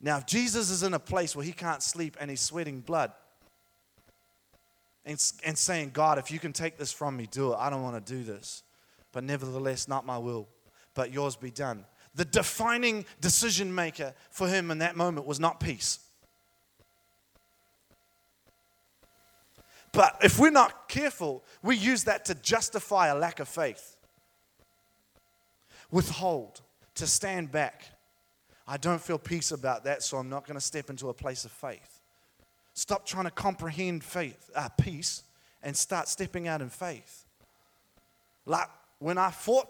Now, 0.00 0.18
if 0.18 0.26
Jesus 0.26 0.70
is 0.70 0.82
in 0.82 0.94
a 0.94 0.98
place 0.98 1.36
where 1.36 1.44
he 1.44 1.52
can't 1.52 1.82
sleep 1.82 2.16
and 2.20 2.30
he's 2.30 2.40
sweating 2.40 2.80
blood, 2.80 3.12
and, 5.04 5.32
and 5.44 5.56
saying, 5.56 5.90
God, 5.92 6.18
if 6.18 6.30
you 6.30 6.38
can 6.38 6.52
take 6.52 6.76
this 6.76 6.92
from 6.92 7.16
me, 7.16 7.26
do 7.30 7.52
it. 7.52 7.56
I 7.56 7.70
don't 7.70 7.82
want 7.82 8.04
to 8.04 8.12
do 8.12 8.22
this. 8.22 8.62
But 9.12 9.24
nevertheless, 9.24 9.88
not 9.88 10.06
my 10.06 10.18
will, 10.18 10.48
but 10.94 11.12
yours 11.12 11.36
be 11.36 11.50
done. 11.50 11.84
The 12.14 12.24
defining 12.24 13.04
decision 13.20 13.74
maker 13.74 14.14
for 14.30 14.46
him 14.48 14.70
in 14.70 14.78
that 14.78 14.96
moment 14.96 15.26
was 15.26 15.40
not 15.40 15.60
peace. 15.60 16.00
But 19.92 20.18
if 20.22 20.38
we're 20.38 20.50
not 20.50 20.88
careful, 20.88 21.42
we 21.62 21.76
use 21.76 22.04
that 22.04 22.24
to 22.26 22.34
justify 22.36 23.08
a 23.08 23.16
lack 23.16 23.40
of 23.40 23.48
faith. 23.48 23.96
Withhold, 25.90 26.60
to 26.96 27.06
stand 27.06 27.50
back. 27.50 27.86
I 28.72 28.76
don't 28.76 29.00
feel 29.00 29.18
peace 29.18 29.50
about 29.50 29.82
that, 29.82 30.04
so 30.04 30.16
I'm 30.16 30.30
not 30.30 30.46
going 30.46 30.54
to 30.54 30.60
step 30.60 30.90
into 30.90 31.08
a 31.08 31.12
place 31.12 31.44
of 31.44 31.50
faith. 31.50 32.02
Stop 32.72 33.04
trying 33.04 33.24
to 33.24 33.32
comprehend 33.32 34.04
faith, 34.04 34.48
uh, 34.54 34.68
peace, 34.68 35.24
and 35.60 35.76
start 35.76 36.06
stepping 36.06 36.46
out 36.46 36.62
in 36.62 36.70
faith. 36.70 37.24
Like 38.46 38.68
when 39.00 39.18
I 39.18 39.32
fought 39.32 39.66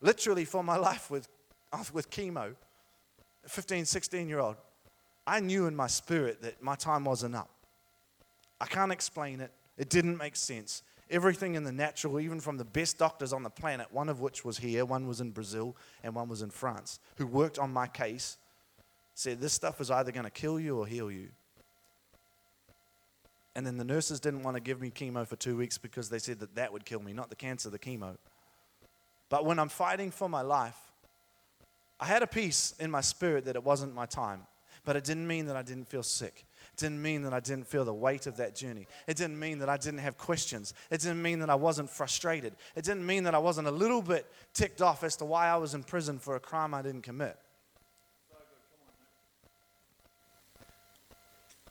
literally 0.00 0.44
for 0.44 0.64
my 0.64 0.76
life 0.76 1.12
with, 1.12 1.28
with 1.92 2.10
chemo, 2.10 2.56
15, 3.46 3.84
16 3.84 4.28
year 4.28 4.40
old, 4.40 4.56
I 5.24 5.38
knew 5.38 5.66
in 5.66 5.76
my 5.76 5.86
spirit 5.86 6.42
that 6.42 6.60
my 6.60 6.74
time 6.74 7.04
wasn't 7.04 7.36
up. 7.36 7.50
I 8.60 8.66
can't 8.66 8.90
explain 8.90 9.40
it. 9.42 9.52
It 9.78 9.90
didn't 9.90 10.16
make 10.16 10.34
sense. 10.34 10.82
Everything 11.14 11.54
in 11.54 11.62
the 11.62 11.70
natural, 11.70 12.18
even 12.18 12.40
from 12.40 12.56
the 12.56 12.64
best 12.64 12.98
doctors 12.98 13.32
on 13.32 13.44
the 13.44 13.50
planet, 13.50 13.86
one 13.92 14.08
of 14.08 14.20
which 14.20 14.44
was 14.44 14.58
here, 14.58 14.84
one 14.84 15.06
was 15.06 15.20
in 15.20 15.30
Brazil, 15.30 15.76
and 16.02 16.12
one 16.12 16.28
was 16.28 16.42
in 16.42 16.50
France, 16.50 16.98
who 17.18 17.24
worked 17.24 17.56
on 17.56 17.72
my 17.72 17.86
case, 17.86 18.36
said 19.14 19.40
this 19.40 19.52
stuff 19.52 19.80
is 19.80 19.92
either 19.92 20.10
going 20.10 20.24
to 20.24 20.30
kill 20.30 20.58
you 20.58 20.76
or 20.76 20.88
heal 20.88 21.12
you. 21.12 21.28
And 23.54 23.64
then 23.64 23.76
the 23.76 23.84
nurses 23.84 24.18
didn't 24.18 24.42
want 24.42 24.56
to 24.56 24.60
give 24.60 24.80
me 24.80 24.90
chemo 24.90 25.24
for 25.24 25.36
two 25.36 25.56
weeks 25.56 25.78
because 25.78 26.08
they 26.08 26.18
said 26.18 26.40
that 26.40 26.56
that 26.56 26.72
would 26.72 26.84
kill 26.84 27.00
me, 27.00 27.12
not 27.12 27.30
the 27.30 27.36
cancer, 27.36 27.70
the 27.70 27.78
chemo. 27.78 28.16
But 29.28 29.44
when 29.44 29.60
I'm 29.60 29.68
fighting 29.68 30.10
for 30.10 30.28
my 30.28 30.42
life, 30.42 30.76
I 32.00 32.06
had 32.06 32.24
a 32.24 32.26
peace 32.26 32.74
in 32.80 32.90
my 32.90 33.02
spirit 33.02 33.44
that 33.44 33.54
it 33.54 33.62
wasn't 33.62 33.94
my 33.94 34.06
time. 34.06 34.48
But 34.84 34.96
it 34.96 35.04
didn't 35.04 35.28
mean 35.28 35.46
that 35.46 35.54
I 35.54 35.62
didn't 35.62 35.88
feel 35.88 36.02
sick. 36.02 36.44
Didn't 36.76 37.00
mean 37.00 37.22
that 37.22 37.32
I 37.32 37.40
didn't 37.40 37.68
feel 37.68 37.84
the 37.84 37.94
weight 37.94 38.26
of 38.26 38.36
that 38.38 38.56
journey. 38.56 38.86
It 39.06 39.16
didn't 39.16 39.38
mean 39.38 39.60
that 39.60 39.68
I 39.68 39.76
didn't 39.76 40.00
have 40.00 40.18
questions. 40.18 40.74
It 40.90 41.00
didn't 41.00 41.22
mean 41.22 41.38
that 41.38 41.50
I 41.50 41.54
wasn't 41.54 41.88
frustrated. 41.88 42.54
It 42.74 42.84
didn't 42.84 43.06
mean 43.06 43.24
that 43.24 43.34
I 43.34 43.38
wasn't 43.38 43.68
a 43.68 43.70
little 43.70 44.02
bit 44.02 44.26
ticked 44.52 44.82
off 44.82 45.04
as 45.04 45.16
to 45.16 45.24
why 45.24 45.46
I 45.46 45.56
was 45.56 45.74
in 45.74 45.84
prison 45.84 46.18
for 46.18 46.34
a 46.34 46.40
crime 46.40 46.74
I 46.74 46.82
didn't 46.82 47.02
commit. 47.02 47.36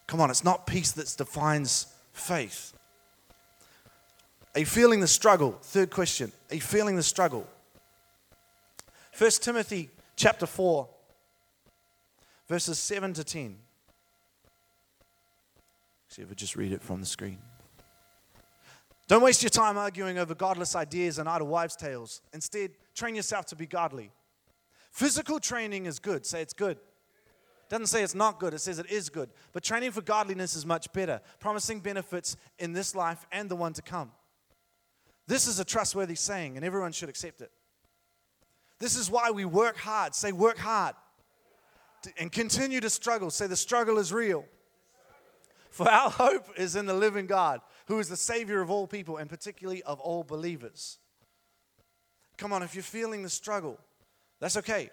Come 0.08 0.22
on, 0.22 0.30
it's 0.30 0.44
not 0.44 0.68
peace 0.68 0.92
that 0.92 1.14
defines 1.18 1.88
faith. 2.14 2.74
Are 4.56 4.60
you 4.60 4.66
feeling 4.66 5.00
the 5.00 5.08
struggle? 5.08 5.58
Third 5.64 5.90
question. 5.90 6.32
Are 6.52 6.56
you 6.56 6.62
feeling 6.62 6.96
the 6.96 7.04
struggle? 7.04 7.48
1 9.18 9.32
Timothy 9.42 9.90
chapter 10.16 10.46
4, 10.46 10.88
verses 12.48 12.78
7 12.80 13.14
to 13.14 13.24
10. 13.24 13.58
See 16.14 16.22
if 16.22 16.30
I 16.30 16.36
just 16.36 16.56
read 16.56 16.72
it 16.72 16.84
from 16.84 17.00
the 17.00 17.08
screen. 17.08 17.40
Don't 19.08 19.24
waste 19.24 19.42
your 19.42 19.50
time 19.50 19.80
arguing 19.80 20.20
over 20.20 20.36
godless 20.36 20.76
ideas 20.76 21.18
and 21.18 21.28
idle 21.28 21.48
wives' 21.48 21.76
tales. 21.76 22.22
Instead, 22.34 22.74
train 22.94 23.16
yourself 23.16 23.48
to 23.48 23.56
be 23.56 23.66
godly. 23.66 24.12
Physical 24.92 25.40
training 25.40 25.88
is 25.88 25.98
good. 25.98 26.24
Say 26.24 26.44
it's 26.44 26.54
good. 26.54 26.78
Doesn't 27.68 27.88
say 27.88 28.04
it's 28.04 28.14
not 28.14 28.40
good, 28.40 28.54
it 28.54 28.60
says 28.60 28.78
it 28.78 28.92
is 28.92 29.10
good. 29.10 29.32
But 29.54 29.64
training 29.64 29.90
for 29.90 30.04
godliness 30.04 30.56
is 30.56 30.68
much 30.68 30.94
better, 30.94 31.20
promising 31.40 31.80
benefits 31.80 32.38
in 32.60 32.74
this 32.74 32.94
life 32.94 33.26
and 33.32 33.50
the 33.50 33.56
one 33.56 33.74
to 33.74 33.82
come. 33.82 34.12
This 35.26 35.48
is 35.48 35.60
a 35.60 35.66
trustworthy 35.66 36.14
saying, 36.14 36.58
and 36.58 36.64
everyone 36.64 36.92
should 36.92 37.10
accept 37.10 37.42
it. 37.42 37.50
This 38.78 38.96
is 38.96 39.10
why 39.10 39.32
we 39.32 39.46
work 39.46 39.78
hard. 39.78 40.14
Say, 40.14 40.32
work 40.32 40.60
hard. 40.60 40.94
And 42.20 42.32
continue 42.32 42.82
to 42.82 42.90
struggle. 42.92 43.32
Say, 43.32 43.48
the 43.48 43.56
struggle 43.56 43.98
is 43.98 44.14
real. 44.14 44.46
For 45.74 45.90
our 45.90 46.10
hope 46.12 46.50
is 46.56 46.76
in 46.76 46.86
the 46.86 46.94
living 46.94 47.26
God, 47.26 47.60
who 47.88 47.98
is 47.98 48.08
the 48.08 48.16
Savior 48.16 48.62
of 48.62 48.70
all 48.70 48.86
people, 48.86 49.18
and 49.18 49.28
particularly 49.28 49.82
of 49.84 50.00
all 50.00 50.24
believers. 50.24 51.00
Come 52.38 52.54
on, 52.54 52.62
if 52.62 52.76
you're 52.76 52.84
feeling 52.84 53.24
the 53.24 53.30
struggle, 53.30 53.80
that's 54.40 54.56
okay. 54.58 54.84
It 54.84 54.92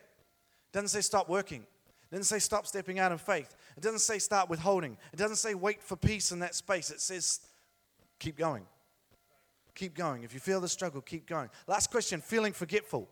doesn't 0.72 0.88
say 0.88 1.02
stop 1.02 1.28
working. 1.28 1.60
It 1.60 2.10
doesn't 2.16 2.24
say 2.24 2.38
stop 2.38 2.66
stepping 2.66 2.98
out 2.98 3.12
in 3.12 3.18
faith. 3.18 3.54
It 3.76 3.82
doesn't 3.82 3.98
say 3.98 4.18
start 4.18 4.48
withholding. 4.48 4.96
It 5.12 5.16
doesn't 5.16 5.36
say 5.36 5.54
wait 5.54 5.82
for 5.82 5.96
peace 5.96 6.32
in 6.32 6.38
that 6.38 6.54
space. 6.54 6.90
It 6.90 7.02
says 7.02 7.40
keep 8.18 8.38
going. 8.38 8.64
Keep 9.74 9.94
going. 9.94 10.22
If 10.22 10.32
you 10.32 10.40
feel 10.40 10.62
the 10.62 10.68
struggle, 10.68 11.02
keep 11.02 11.26
going. 11.26 11.50
Last 11.66 11.90
question 11.90 12.22
feeling 12.22 12.54
forgetful. 12.54 13.06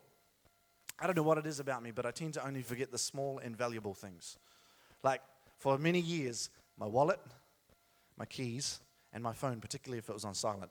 I 0.99 1.07
don't 1.07 1.17
know 1.17 1.23
what 1.23 1.37
it 1.37 1.47
is 1.47 1.61
about 1.61 1.83
me, 1.83 1.91
but 1.91 2.07
I 2.07 2.13
tend 2.13 2.35
to 2.35 2.47
only 2.47 2.63
forget 2.63 2.91
the 2.91 2.99
small 2.99 3.39
and 3.39 3.55
valuable 3.55 3.93
things. 3.93 4.39
Like 5.03 5.21
for 5.59 5.77
many 5.77 6.01
years, 6.01 6.49
my 6.79 6.87
wallet, 6.87 7.21
my 8.19 8.25
keys, 8.27 8.81
and 9.13 9.23
my 9.23 9.33
phone, 9.33 9.61
particularly 9.61 9.99
if 9.99 10.09
it 10.09 10.13
was 10.13 10.25
on 10.25 10.35
silent 10.35 10.71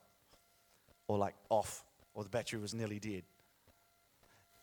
or 1.07 1.17
like 1.17 1.35
off 1.49 1.83
or 2.13 2.23
the 2.23 2.29
battery 2.29 2.59
was 2.59 2.73
nearly 2.73 2.99
dead. 2.99 3.23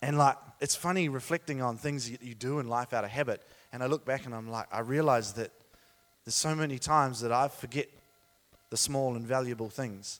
And 0.01 0.17
like, 0.17 0.37
it's 0.61 0.75
funny 0.75 1.09
reflecting 1.09 1.61
on 1.61 1.77
things 1.77 2.11
that 2.11 2.21
you 2.21 2.35
do 2.35 2.59
in 2.59 2.67
life 2.67 2.93
out 2.93 3.03
of 3.03 3.09
habit. 3.09 3.41
And 3.73 3.81
I 3.81 3.87
look 3.87 4.05
back 4.05 4.25
and 4.25 4.35
I'm 4.35 4.49
like, 4.49 4.67
I 4.71 4.79
realize 4.81 5.33
that 5.33 5.51
there's 6.23 6.35
so 6.35 6.53
many 6.53 6.77
times 6.77 7.21
that 7.21 7.31
I 7.31 7.47
forget 7.47 7.87
the 8.69 8.77
small 8.77 9.15
and 9.15 9.25
valuable 9.25 9.69
things. 9.69 10.19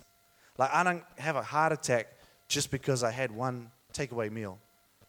Like, 0.57 0.73
I 0.73 0.83
don't 0.83 1.03
have 1.17 1.35
a 1.35 1.43
heart 1.43 1.73
attack 1.73 2.07
just 2.47 2.71
because 2.71 3.03
I 3.03 3.11
had 3.11 3.31
one 3.31 3.69
takeaway 3.93 4.31
meal, 4.31 4.59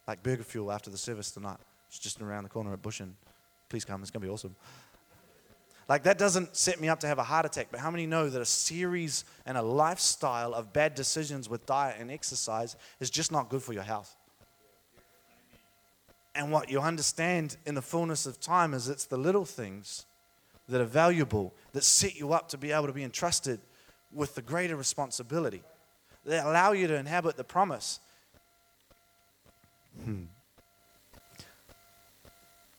like 0.07 0.23
burger 0.23 0.42
fuel 0.42 0.73
after 0.73 0.90
the 0.90 0.99
service 0.99 1.31
tonight. 1.31 1.59
It's 1.88 1.99
just 1.99 2.21
around 2.21 2.42
the 2.42 2.49
corner 2.49 2.73
at 2.73 2.83
Bush 2.83 3.01
Inn. 3.01 3.14
Please 3.69 3.85
come, 3.85 4.03
it's 4.03 4.11
going 4.11 4.21
to 4.21 4.27
be 4.27 4.33
awesome. 4.33 4.57
Like, 5.88 6.03
that 6.03 6.18
doesn't 6.18 6.57
set 6.57 6.81
me 6.81 6.88
up 6.88 7.01
to 7.01 7.07
have 7.07 7.18
a 7.18 7.22
heart 7.22 7.46
attack, 7.46 7.68
but 7.70 7.79
how 7.79 7.90
many 7.90 8.07
know 8.07 8.29
that 8.29 8.42
a 8.42 8.46
series 8.46 9.25
and 9.44 9.57
a 9.57 9.62
lifestyle 9.62 10.53
of 10.53 10.72
bad 10.72 10.96
decisions 10.96 11.49
with 11.49 11.64
diet 11.64 11.96
and 12.01 12.11
exercise 12.11 12.75
is 12.99 13.09
just 13.09 13.31
not 13.31 13.49
good 13.49 13.62
for 13.62 13.72
your 13.72 13.85
health? 13.85 14.16
And 16.35 16.51
what 16.51 16.70
you 16.70 16.81
understand 16.81 17.57
in 17.66 17.75
the 17.75 17.83
fullness 17.83 18.27
of 18.27 18.40
time 18.40 18.75
is 18.75 18.88
it's 18.88 19.07
the 19.07 19.16
little 19.16 19.44
things 19.44 20.07
that 20.68 20.81
are 20.81 20.85
valuable 20.85 21.55
that 21.72 21.85
set 21.85 22.16
you 22.16 22.33
up 22.33 22.49
to 22.49 22.59
be 22.59 22.72
able 22.72 22.88
to 22.88 22.92
be 22.92 23.05
entrusted 23.05 23.61
with 24.12 24.35
the 24.35 24.42
greater 24.42 24.77
responsibility. 24.77 25.62
They 26.25 26.38
allow 26.38 26.72
you 26.72 26.88
to 26.88 26.96
inhabit 26.96 27.37
the 27.37 27.44
promise. 27.44 28.01
Hmm. 30.05 30.25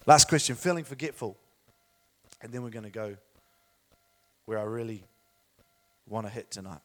Last 0.05 0.27
question 0.27 0.55
feeling 0.55 0.83
forgetful. 0.83 1.37
And 2.41 2.51
then 2.51 2.63
we're 2.63 2.69
going 2.69 2.83
to 2.83 2.89
go 2.89 3.15
where 4.45 4.59
I 4.59 4.63
really 4.63 5.03
want 6.07 6.27
to 6.27 6.31
hit 6.31 6.51
tonight. 6.51 6.79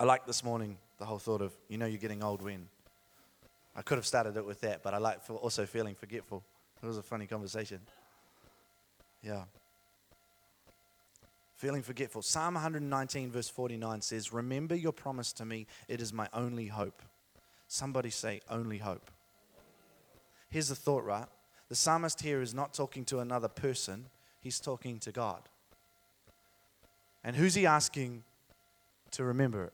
I 0.00 0.04
like 0.04 0.26
this 0.26 0.42
morning 0.42 0.78
the 0.98 1.04
whole 1.04 1.18
thought 1.18 1.42
of, 1.42 1.52
you 1.68 1.78
know, 1.78 1.86
you're 1.86 1.98
getting 1.98 2.22
old 2.22 2.42
when. 2.42 2.68
I 3.76 3.82
could 3.82 3.96
have 3.96 4.06
started 4.06 4.36
it 4.36 4.44
with 4.44 4.60
that, 4.62 4.82
but 4.82 4.94
I 4.94 4.98
like 4.98 5.20
also 5.30 5.64
feeling 5.66 5.94
forgetful. 5.94 6.42
It 6.82 6.86
was 6.86 6.98
a 6.98 7.02
funny 7.02 7.26
conversation. 7.26 7.80
Yeah. 9.22 9.44
Feeling 11.56 11.82
forgetful. 11.82 12.22
Psalm 12.22 12.54
119, 12.54 13.30
verse 13.30 13.48
49 13.48 14.00
says, 14.02 14.32
Remember 14.32 14.74
your 14.74 14.92
promise 14.92 15.32
to 15.34 15.44
me, 15.44 15.68
it 15.86 16.00
is 16.00 16.12
my 16.12 16.28
only 16.34 16.66
hope. 16.66 17.00
Somebody 17.68 18.10
say, 18.10 18.40
only 18.50 18.78
hope. 18.78 19.10
Here's 20.50 20.68
the 20.68 20.74
thought, 20.74 21.04
right? 21.04 21.28
The 21.72 21.76
psalmist 21.76 22.20
here 22.20 22.42
is 22.42 22.52
not 22.52 22.74
talking 22.74 23.02
to 23.06 23.20
another 23.20 23.48
person, 23.48 24.04
he's 24.42 24.60
talking 24.60 24.98
to 24.98 25.10
God. 25.10 25.40
And 27.24 27.34
who's 27.34 27.54
he 27.54 27.64
asking 27.64 28.24
to 29.12 29.24
remember 29.24 29.64
it? 29.64 29.72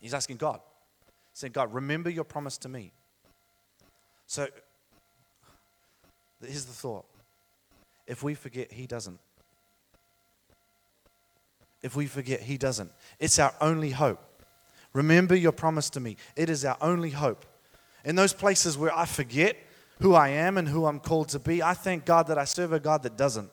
He's 0.00 0.12
asking 0.12 0.38
God. 0.38 0.58
He 1.06 1.10
said, 1.34 1.52
God, 1.52 1.72
remember 1.72 2.10
your 2.10 2.24
promise 2.24 2.58
to 2.58 2.68
me. 2.68 2.90
So 4.26 4.48
here's 6.44 6.64
the 6.64 6.72
thought 6.72 7.04
if 8.08 8.24
we 8.24 8.34
forget, 8.34 8.72
he 8.72 8.88
doesn't. 8.88 9.20
If 11.80 11.94
we 11.94 12.08
forget, 12.08 12.40
he 12.40 12.58
doesn't. 12.58 12.90
It's 13.20 13.38
our 13.38 13.54
only 13.60 13.90
hope. 13.90 14.42
Remember 14.94 15.36
your 15.36 15.52
promise 15.52 15.90
to 15.90 16.00
me. 16.00 16.16
It 16.34 16.50
is 16.50 16.64
our 16.64 16.76
only 16.80 17.10
hope. 17.10 17.46
In 18.04 18.16
those 18.16 18.32
places 18.32 18.76
where 18.76 18.92
I 18.98 19.04
forget, 19.04 19.56
who 20.00 20.14
I 20.14 20.28
am 20.28 20.58
and 20.58 20.68
who 20.68 20.86
I'm 20.86 21.00
called 21.00 21.28
to 21.30 21.38
be. 21.38 21.62
I 21.62 21.74
thank 21.74 22.04
God 22.04 22.26
that 22.28 22.38
I 22.38 22.44
serve 22.44 22.72
a 22.72 22.80
God 22.80 23.02
that 23.04 23.16
doesn't. 23.16 23.50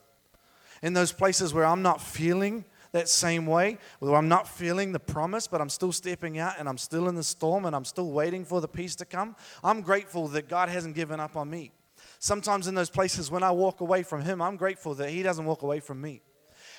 In 0.81 0.93
those 0.93 1.11
places 1.11 1.53
where 1.53 1.65
I'm 1.65 1.81
not 1.81 2.01
feeling 2.01 2.65
that 2.91 3.07
same 3.07 3.45
way, 3.45 3.77
where 3.99 4.15
I'm 4.15 4.27
not 4.27 4.47
feeling 4.47 4.91
the 4.91 4.99
promise, 4.99 5.47
but 5.47 5.61
I'm 5.61 5.69
still 5.69 5.91
stepping 5.91 6.39
out 6.39 6.55
and 6.59 6.67
I'm 6.67 6.77
still 6.77 7.07
in 7.07 7.15
the 7.15 7.23
storm 7.23 7.65
and 7.65 7.75
I'm 7.75 7.85
still 7.85 8.11
waiting 8.11 8.43
for 8.43 8.59
the 8.61 8.67
peace 8.67 8.95
to 8.97 9.05
come, 9.05 9.35
I'm 9.63 9.81
grateful 9.81 10.27
that 10.29 10.49
God 10.49 10.69
hasn't 10.69 10.95
given 10.95 11.19
up 11.19 11.35
on 11.35 11.49
me. 11.49 11.71
Sometimes 12.19 12.67
in 12.67 12.75
those 12.75 12.89
places 12.89 13.31
when 13.31 13.43
I 13.43 13.51
walk 13.51 13.81
away 13.81 14.03
from 14.03 14.21
Him, 14.21 14.41
I'm 14.41 14.57
grateful 14.57 14.93
that 14.95 15.09
He 15.09 15.23
doesn't 15.23 15.45
walk 15.45 15.61
away 15.61 15.79
from 15.79 16.01
me. 16.01 16.21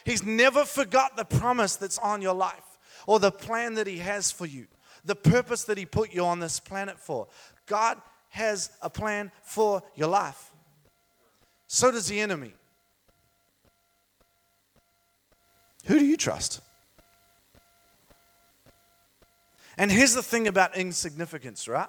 He's 0.04 0.24
never 0.24 0.64
forgot 0.64 1.16
the 1.16 1.24
promise 1.24 1.76
that's 1.76 1.98
on 1.98 2.22
your 2.22 2.34
life 2.34 2.78
or 3.06 3.18
the 3.18 3.32
plan 3.32 3.74
that 3.74 3.86
He 3.86 3.98
has 3.98 4.30
for 4.30 4.46
you, 4.46 4.66
the 5.04 5.16
purpose 5.16 5.64
that 5.64 5.78
He 5.78 5.86
put 5.86 6.12
you 6.12 6.24
on 6.24 6.40
this 6.40 6.60
planet 6.60 6.98
for. 6.98 7.28
God 7.66 8.00
has 8.32 8.70
a 8.80 8.88
plan 8.88 9.30
for 9.42 9.82
your 9.94 10.08
life. 10.08 10.50
So 11.66 11.90
does 11.90 12.08
the 12.08 12.18
enemy. 12.18 12.52
Who 15.84 15.98
do 15.98 16.04
you 16.04 16.16
trust? 16.16 16.60
And 19.76 19.90
here's 19.90 20.14
the 20.14 20.22
thing 20.22 20.48
about 20.48 20.76
insignificance, 20.76 21.68
right? 21.68 21.88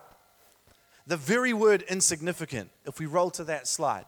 The 1.07 1.17
very 1.17 1.53
word 1.53 1.83
insignificant, 1.83 2.69
if 2.85 2.99
we 2.99 3.05
roll 3.05 3.31
to 3.31 3.43
that 3.45 3.67
slide, 3.67 4.05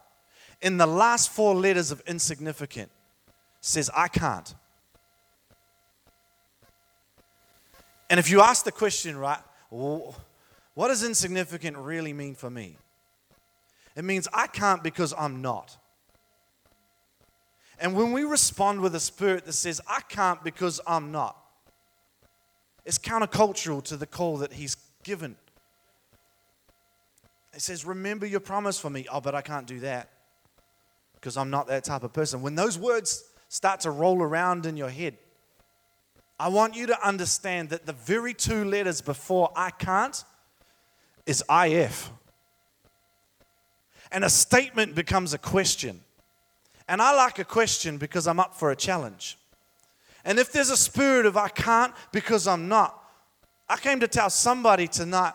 in 0.62 0.78
the 0.78 0.88
last 0.88 1.30
four 1.30 1.56
letters 1.56 1.92
of 1.92 2.02
insignificant 2.08 2.92
says, 3.62 3.90
I 3.96 4.10
can't. 4.10 4.54
And 8.10 8.20
if 8.20 8.30
you 8.30 8.42
ask 8.42 8.66
the 8.66 8.72
question, 8.72 9.18
right, 9.18 9.40
what 10.76 10.90
does 10.90 11.04
insignificant 11.04 11.78
really 11.78 12.14
mean 12.14 12.36
for 12.36 12.50
me? 12.50 12.78
It 13.96 14.04
means 14.04 14.28
I 14.34 14.48
can't 14.48 14.84
because 14.84 15.14
I'm 15.18 15.42
not. 15.42 15.78
And 17.80 17.96
when 17.96 18.12
we 18.12 18.24
respond 18.24 18.82
with 18.82 18.94
a 18.94 19.00
spirit 19.00 19.46
that 19.46 19.54
says, 19.54 19.82
I 19.88 20.02
can't 20.08 20.44
because 20.44 20.80
I'm 20.86 21.12
not, 21.12 21.38
it's 22.86 23.00
countercultural 23.00 23.84
to 23.86 23.98
the 23.98 24.06
call 24.06 24.38
that 24.38 24.54
He's 24.54 24.78
given. 25.04 25.36
It 27.54 27.62
says, 27.62 27.86
Remember 27.86 28.26
your 28.26 28.42
promise 28.42 28.78
for 28.78 28.90
me. 28.90 29.08
Oh, 29.12 29.22
but 29.22 29.34
I 29.34 29.42
can't 29.42 29.66
do 29.66 29.80
that 29.80 30.10
because 31.16 31.38
I'm 31.38 31.50
not 31.50 31.68
that 31.68 31.86
type 31.86 32.04
of 32.04 32.14
person. 32.14 32.42
When 32.42 32.56
those 32.56 32.78
words 32.78 33.24
start 33.48 33.80
to 33.82 33.92
roll 33.92 34.22
around 34.22 34.66
in 34.66 34.78
your 34.78 34.90
head, 34.90 35.18
I 36.38 36.50
want 36.50 36.76
you 36.76 36.86
to 36.88 37.08
understand 37.08 37.70
that 37.70 37.86
the 37.86 37.94
very 37.94 38.34
two 38.34 38.66
letters 38.66 39.02
before 39.02 39.52
I 39.56 39.70
can't 39.70 40.24
is 41.26 41.44
IF. 41.50 42.12
And 44.12 44.24
a 44.24 44.30
statement 44.30 44.96
becomes 44.96 45.34
a 45.34 45.38
question. 45.38 46.02
And 46.88 47.02
I 47.02 47.16
like 47.16 47.40
a 47.40 47.44
question 47.44 47.98
because 47.98 48.28
I'm 48.28 48.40
up 48.40 48.56
for 48.56 48.72
a 48.72 48.76
challenge. 48.76 49.38
And 50.24 50.40
if 50.40 50.52
there's 50.52 50.70
a 50.70 50.78
spirit 50.78 51.26
of 51.26 51.38
I 51.38 51.50
can't 51.50 51.94
because 52.12 52.48
I'm 52.48 52.68
not, 52.68 53.02
I 53.68 53.78
came 53.78 54.00
to 54.00 54.08
tell 54.08 54.30
somebody 54.30 54.88
tonight 54.88 55.34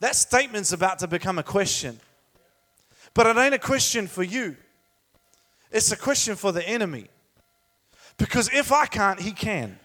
that 0.00 0.14
statement's 0.14 0.72
about 0.72 0.98
to 1.00 1.06
become 1.06 1.38
a 1.38 1.42
question. 1.42 1.98
But 3.14 3.26
it 3.26 3.36
ain't 3.38 3.54
a 3.54 3.58
question 3.58 4.06
for 4.06 4.22
you, 4.22 4.56
it's 5.70 5.90
a 5.90 5.96
question 5.96 6.36
for 6.36 6.52
the 6.52 6.66
enemy. 6.66 7.06
Because 8.18 8.48
if 8.52 8.72
I 8.72 8.86
can't, 8.86 9.20
he 9.20 9.32
can. 9.32 9.78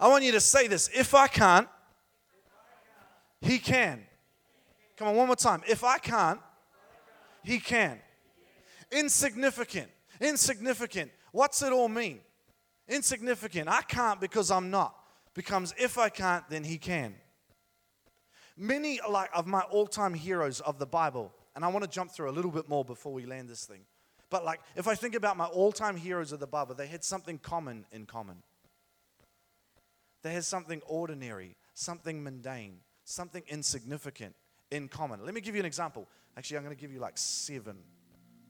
I 0.00 0.08
want 0.08 0.24
you 0.24 0.32
to 0.32 0.40
say 0.40 0.66
this 0.66 0.88
if 0.94 1.14
I 1.14 1.26
can't, 1.26 1.68
he 3.44 3.58
can. 3.58 4.02
Come 4.96 5.08
on, 5.08 5.16
one 5.16 5.26
more 5.26 5.36
time. 5.36 5.62
If 5.68 5.84
I 5.84 5.98
can't, 5.98 6.40
he 7.42 7.58
can. 7.58 7.98
Insignificant. 8.90 9.90
Insignificant. 10.20 11.10
What's 11.32 11.62
it 11.62 11.72
all 11.72 11.88
mean? 11.88 12.20
Insignificant. 12.88 13.68
I 13.68 13.82
can't 13.82 14.20
because 14.20 14.50
I'm 14.50 14.70
not. 14.70 14.94
Becomes 15.34 15.74
if 15.78 15.98
I 15.98 16.08
can't, 16.08 16.48
then 16.48 16.64
he 16.64 16.78
can. 16.78 17.14
Many 18.56 19.00
like 19.08 19.30
of 19.34 19.46
my 19.46 19.62
all-time 19.62 20.14
heroes 20.14 20.60
of 20.60 20.78
the 20.78 20.86
Bible, 20.86 21.32
and 21.56 21.64
I 21.64 21.68
want 21.68 21.84
to 21.84 21.90
jump 21.90 22.12
through 22.12 22.30
a 22.30 22.32
little 22.32 22.52
bit 22.52 22.68
more 22.68 22.84
before 22.84 23.12
we 23.12 23.26
land 23.26 23.48
this 23.48 23.64
thing. 23.64 23.80
But 24.30 24.44
like 24.44 24.60
if 24.76 24.86
I 24.86 24.94
think 24.94 25.16
about 25.16 25.36
my 25.36 25.46
all-time 25.46 25.96
heroes 25.96 26.30
of 26.30 26.38
the 26.38 26.46
Bible, 26.46 26.74
they 26.74 26.86
had 26.86 27.02
something 27.02 27.38
common 27.38 27.84
in 27.90 28.06
common. 28.06 28.42
They 30.22 30.32
had 30.32 30.44
something 30.44 30.80
ordinary, 30.86 31.56
something 31.74 32.22
mundane, 32.22 32.78
something 33.04 33.42
insignificant 33.48 34.34
in 34.70 34.88
common. 34.88 35.24
Let 35.24 35.34
me 35.34 35.40
give 35.40 35.54
you 35.54 35.60
an 35.60 35.66
example. 35.66 36.08
Actually, 36.36 36.58
I'm 36.58 36.64
going 36.64 36.76
to 36.76 36.80
give 36.80 36.92
you 36.92 36.98
like 36.98 37.16
seven, 37.16 37.76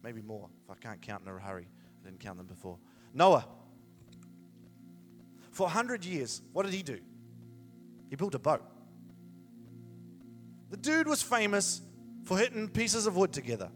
maybe 0.03 0.23
more, 0.23 0.49
if 0.65 0.71
I 0.71 0.75
can't 0.75 1.03
count 1.03 1.23
in 1.23 1.29
a 1.29 1.39
hurry. 1.39 1.69
I 2.01 2.09
didn't 2.09 2.21
count 2.21 2.39
them 2.39 2.47
before. 2.47 2.79
Noah. 3.13 3.47
For 5.53 5.65
100 5.65 6.05
years, 6.05 6.43
what 6.53 6.65
did 6.65 6.75
he 6.75 6.83
do? 6.83 6.99
He 8.11 8.17
built 8.17 8.35
a 8.35 8.39
boat. 8.39 8.63
The 10.71 10.77
dude 10.77 11.07
was 11.07 11.23
famous 11.23 11.81
for 12.25 12.39
hitting 12.39 12.69
pieces 12.69 13.07
of 13.07 13.17
wood 13.17 13.33
together. 13.33 13.71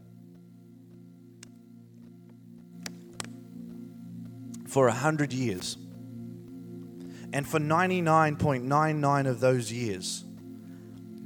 For 4.66 4.86
100 4.86 5.32
years. 5.32 5.76
And 7.32 7.46
for 7.46 7.60
99.99 7.60 9.26
of 9.28 9.40
those 9.40 9.70
years, 9.70 10.24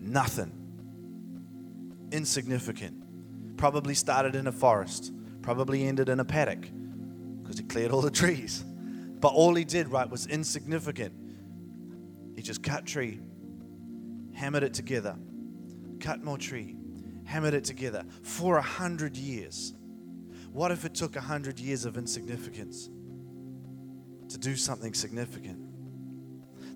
nothing. 0.03 0.53
Insignificant. 2.11 3.57
Probably 3.57 3.95
started 3.95 4.35
in 4.35 4.47
a 4.47 4.53
forest, 4.53 5.13
probably 5.41 5.87
ended 5.87 6.09
in 6.09 6.21
a 6.21 6.25
paddock 6.25 6.69
because 7.43 7.59
he 7.59 7.65
cleared 7.65 7.93
all 7.93 8.01
the 8.01 8.11
trees. 8.11 8.65
But 9.21 9.29
all 9.29 9.55
he 9.55 9.65
did, 9.65 9.89
right, 9.89 10.09
was 10.11 10.27
insignificant. 10.27 11.15
He 12.35 12.43
just 12.43 12.63
cut 12.63 12.87
tree, 12.87 13.21
hammered 14.35 14.65
it 14.65 14.75
together, 14.75 15.17
cut 16.01 16.25
more 16.25 16.39
tree, 16.39 16.77
hammered 17.25 17.55
it 17.55 17.65
together 17.65 18.05
for 18.23 18.59
a 18.59 18.63
hundred 18.63 19.17
years. 19.17 19.75
What 20.53 20.71
if 20.71 20.85
it 20.85 20.95
took 20.95 21.17
a 21.17 21.21
hundred 21.21 21.61
years 21.61 21.85
of 21.85 21.97
insignificance 21.97 22.91
to 24.29 24.39
do 24.39 24.57
something 24.57 24.93
significant? 24.93 25.59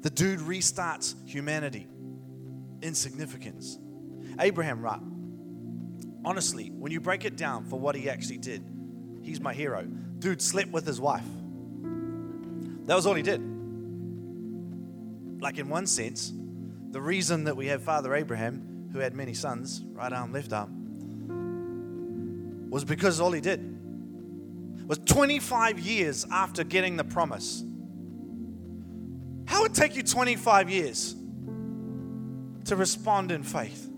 The 0.03 0.11
dude 0.11 0.41
restarts 0.41 1.15
humanity 1.29 1.89
insignificance. 2.87 3.79
Abraham, 4.39 4.81
right? 4.81 5.01
Honestly, 6.25 6.71
when 6.71 6.93
you 6.93 7.01
break 7.01 7.25
it 7.25 7.37
down 7.37 7.65
for 7.65 7.79
what 7.79 7.95
he 7.95 8.09
actually 8.09 8.39
did, 8.39 8.65
he's 9.23 9.41
my 9.41 9.53
hero. 9.53 9.83
Dude 10.19 10.41
slept 10.41 10.71
with 10.71 10.87
his 10.87 11.01
wife. 11.01 11.25
That 12.87 12.95
was 12.95 13.07
all 13.07 13.15
he 13.15 13.23
did. 13.23 13.41
Like, 15.41 15.59
in 15.59 15.69
one 15.69 15.87
sense, 15.87 16.33
the 16.91 17.01
reason 17.01 17.45
that 17.45 17.57
we 17.57 17.67
have 17.67 17.83
Father 17.83 18.15
Abraham, 18.15 18.89
who 18.93 19.01
had 19.01 19.15
many 19.15 19.35
sons, 19.35 19.83
right 19.93 20.13
arm, 20.13 20.33
left 20.33 20.53
arm, 20.53 20.73
was 22.71 22.85
because 22.85 23.21
all 23.21 23.33
he 23.33 23.41
did 23.41 23.73
was 24.87 24.99
25 24.99 25.79
years 25.81 26.27
after 26.31 26.65
getting 26.65 26.97
the 26.97 27.05
promise. 27.05 27.65
How 29.47 29.63
would 29.63 29.73
it 29.73 29.75
take 29.75 29.97
you 29.97 30.03
25 30.03 30.71
years 30.71 31.15
to 32.67 32.77
respond 32.77 33.33
in 33.33 33.43
faith. 33.43 33.89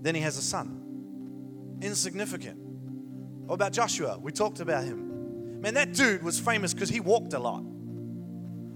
Then 0.00 0.14
he 0.14 0.20
has 0.20 0.36
a 0.36 0.42
son. 0.42 1.78
Insignificant. 1.80 2.58
What 2.58 3.54
about 3.54 3.72
Joshua? 3.72 4.18
We 4.18 4.32
talked 4.32 4.60
about 4.60 4.84
him. 4.84 5.60
Man, 5.60 5.74
that 5.74 5.92
dude 5.92 6.22
was 6.22 6.40
famous 6.40 6.74
because 6.74 6.88
he 6.88 7.00
walked 7.00 7.34
a 7.34 7.38
lot. 7.38 7.62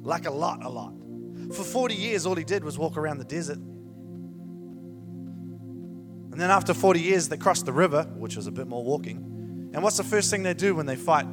Like 0.02 0.26
a 0.26 0.30
lot, 0.30 0.64
a 0.64 0.68
lot. 0.68 0.92
For 1.54 1.62
40 1.64 1.94
years, 1.94 2.26
all 2.26 2.34
he 2.34 2.44
did 2.44 2.62
was 2.64 2.78
walk 2.78 2.96
around 2.96 3.18
the 3.18 3.24
desert. 3.24 3.58
And 6.36 6.40
then 6.40 6.50
after 6.50 6.74
40 6.74 7.00
years, 7.00 7.28
they 7.28 7.36
crossed 7.36 7.66
the 7.66 7.72
river, 7.72 8.02
which 8.16 8.36
was 8.36 8.46
a 8.46 8.52
bit 8.52 8.66
more 8.66 8.84
walking. 8.84 9.70
And 9.72 9.82
what's 9.82 9.96
the 9.96 10.04
first 10.04 10.30
thing 10.30 10.42
they 10.42 10.54
do 10.54 10.74
when 10.74 10.86
they 10.86 10.96
fight? 10.96 11.26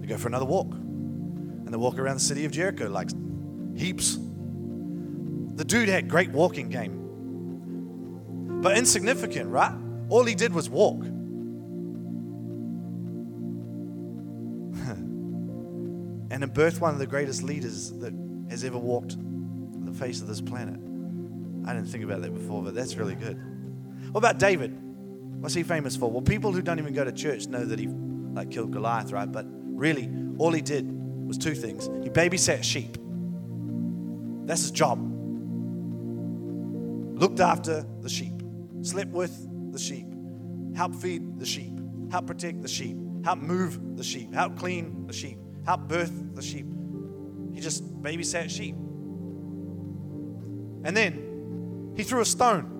They 0.00 0.06
go 0.06 0.18
for 0.18 0.28
another 0.28 0.44
walk. 0.44 0.72
And 0.72 1.68
they 1.72 1.76
walk 1.76 1.98
around 1.98 2.16
the 2.16 2.20
city 2.20 2.44
of 2.44 2.52
Jericho 2.52 2.88
like 2.88 3.10
heaps 3.76 4.18
the 5.56 5.64
dude 5.64 5.88
had 5.88 6.08
great 6.08 6.30
walking 6.30 6.68
game, 6.68 8.60
but 8.60 8.76
insignificant, 8.76 9.50
right? 9.50 9.72
All 10.08 10.24
he 10.24 10.34
did 10.34 10.52
was 10.52 10.68
walk. 10.68 11.04
and 16.30 16.42
it 16.42 16.52
birthed 16.52 16.80
one 16.80 16.92
of 16.92 16.98
the 16.98 17.06
greatest 17.06 17.44
leaders 17.44 17.92
that 17.92 18.12
has 18.50 18.64
ever 18.64 18.78
walked 18.78 19.16
the 19.84 19.92
face 19.92 20.20
of 20.20 20.26
this 20.26 20.40
planet. 20.40 20.74
I 21.66 21.72
didn't 21.72 21.88
think 21.88 22.02
about 22.04 22.22
that 22.22 22.34
before, 22.34 22.62
but 22.62 22.74
that's 22.74 22.96
really 22.96 23.14
good. 23.14 23.40
What 24.10 24.18
about 24.18 24.38
David? 24.38 24.76
What's 25.40 25.54
he 25.54 25.62
famous 25.62 25.96
for? 25.96 26.10
Well, 26.10 26.22
people 26.22 26.52
who 26.52 26.62
don't 26.62 26.80
even 26.80 26.94
go 26.94 27.04
to 27.04 27.12
church 27.12 27.46
know 27.46 27.64
that 27.64 27.78
he 27.78 27.86
like 27.86 28.50
killed 28.50 28.72
Goliath, 28.72 29.12
right? 29.12 29.30
But 29.30 29.46
really, 29.48 30.10
all 30.38 30.50
he 30.52 30.62
did 30.62 30.90
was 31.26 31.38
two 31.38 31.54
things. 31.54 31.86
He 32.02 32.10
babysat 32.10 32.64
sheep. 32.64 32.98
That's 34.46 34.62
his 34.62 34.72
job 34.72 35.13
looked 37.14 37.40
after 37.40 37.84
the 38.00 38.08
sheep, 38.08 38.42
slept 38.82 39.12
with 39.12 39.72
the 39.72 39.78
sheep, 39.78 40.06
helped 40.76 40.96
feed 40.96 41.38
the 41.38 41.46
sheep, 41.46 41.72
helped 42.10 42.26
protect 42.26 42.62
the 42.62 42.68
sheep, 42.68 42.96
helped 43.24 43.42
move 43.42 43.96
the 43.96 44.04
sheep, 44.04 44.34
helped 44.34 44.58
clean 44.58 45.06
the 45.06 45.12
sheep, 45.12 45.38
helped 45.64 45.88
birth 45.88 46.34
the 46.34 46.42
sheep. 46.42 46.66
He 47.54 47.60
just 47.60 47.84
babysat 48.02 48.50
sheep. 48.50 48.74
And 50.84 50.96
then 50.96 51.92
he 51.96 52.02
threw 52.02 52.20
a 52.20 52.24
stone. 52.24 52.70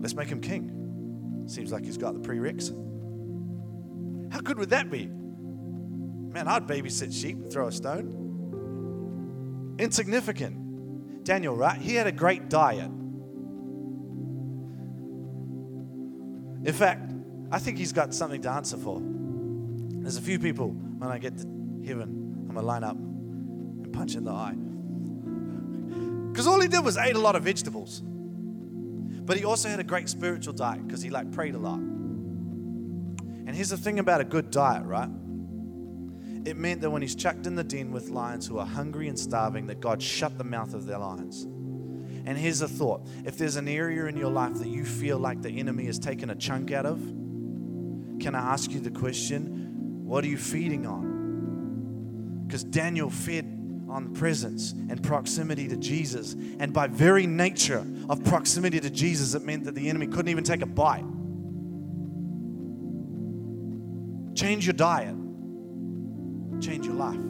Let's 0.00 0.14
make 0.14 0.28
him 0.28 0.40
king. 0.40 1.44
Seems 1.46 1.70
like 1.72 1.84
he's 1.84 1.98
got 1.98 2.14
the 2.14 2.20
prereqs. 2.26 2.72
How 4.32 4.40
good 4.40 4.58
would 4.58 4.70
that 4.70 4.90
be? 4.90 5.06
Man, 5.06 6.48
I'd 6.48 6.66
babysit 6.66 7.12
sheep 7.12 7.36
and 7.36 7.52
throw 7.52 7.68
a 7.68 7.72
stone. 7.72 8.27
Insignificant. 9.78 11.24
Daniel, 11.24 11.54
right? 11.56 11.78
He 11.78 11.94
had 11.94 12.06
a 12.06 12.12
great 12.12 12.48
diet. 12.48 12.90
In 16.64 16.72
fact, 16.72 17.12
I 17.50 17.58
think 17.58 17.78
he's 17.78 17.92
got 17.92 18.12
something 18.12 18.42
to 18.42 18.50
answer 18.50 18.76
for. 18.76 19.00
There's 19.00 20.16
a 20.16 20.22
few 20.22 20.38
people 20.38 20.68
when 20.70 21.10
I 21.10 21.18
get 21.18 21.38
to 21.38 21.46
heaven, 21.86 22.46
I'm 22.48 22.54
going 22.54 22.60
to 22.60 22.62
line 22.62 22.84
up 22.84 22.96
and 22.96 23.92
punch 23.92 24.16
in 24.16 24.24
the 24.24 24.32
eye. 24.32 24.54
Because 26.32 26.46
all 26.46 26.60
he 26.60 26.68
did 26.68 26.84
was 26.84 26.96
ate 26.96 27.16
a 27.16 27.18
lot 27.18 27.36
of 27.36 27.42
vegetables. 27.44 28.02
But 28.04 29.36
he 29.36 29.44
also 29.44 29.68
had 29.68 29.80
a 29.80 29.84
great 29.84 30.08
spiritual 30.08 30.54
diet 30.54 30.86
because 30.86 31.02
he 31.02 31.10
like 31.10 31.30
prayed 31.32 31.54
a 31.54 31.58
lot. 31.58 31.78
And 31.78 33.50
here's 33.54 33.70
the 33.70 33.76
thing 33.76 33.98
about 33.98 34.20
a 34.20 34.24
good 34.24 34.50
diet, 34.50 34.84
right? 34.84 35.10
It 36.48 36.56
meant 36.56 36.80
that 36.80 36.88
when 36.88 37.02
he's 37.02 37.14
chucked 37.14 37.46
in 37.46 37.56
the 37.56 37.62
den 37.62 37.92
with 37.92 38.08
lions 38.08 38.46
who 38.46 38.58
are 38.58 38.64
hungry 38.64 39.08
and 39.08 39.18
starving, 39.18 39.66
that 39.66 39.80
God 39.80 40.02
shut 40.02 40.38
the 40.38 40.44
mouth 40.44 40.72
of 40.72 40.86
their 40.86 40.96
lions. 40.96 41.42
And 42.24 42.38
here's 42.38 42.62
a 42.62 42.68
thought 42.68 43.06
if 43.26 43.36
there's 43.36 43.56
an 43.56 43.68
area 43.68 44.06
in 44.06 44.16
your 44.16 44.30
life 44.30 44.54
that 44.54 44.68
you 44.68 44.86
feel 44.86 45.18
like 45.18 45.42
the 45.42 45.50
enemy 45.50 45.84
has 45.84 45.98
taken 45.98 46.30
a 46.30 46.34
chunk 46.34 46.72
out 46.72 46.86
of, 46.86 47.00
can 48.18 48.34
I 48.34 48.38
ask 48.38 48.70
you 48.70 48.80
the 48.80 48.90
question, 48.90 50.04
what 50.06 50.24
are 50.24 50.28
you 50.28 50.38
feeding 50.38 50.86
on? 50.86 52.44
Because 52.46 52.64
Daniel 52.64 53.10
fed 53.10 53.44
on 53.90 54.14
presence 54.14 54.72
and 54.72 55.02
proximity 55.02 55.68
to 55.68 55.76
Jesus. 55.76 56.32
And 56.32 56.72
by 56.72 56.86
very 56.86 57.26
nature 57.26 57.86
of 58.08 58.24
proximity 58.24 58.80
to 58.80 58.88
Jesus, 58.88 59.34
it 59.34 59.42
meant 59.42 59.64
that 59.64 59.74
the 59.74 59.86
enemy 59.90 60.06
couldn't 60.06 60.28
even 60.28 60.44
take 60.44 60.62
a 60.62 60.66
bite. 60.66 61.04
Change 64.34 64.66
your 64.66 64.74
diet, 64.74 65.14
change 66.60 66.86
your 66.86 66.94
life. 66.94 67.20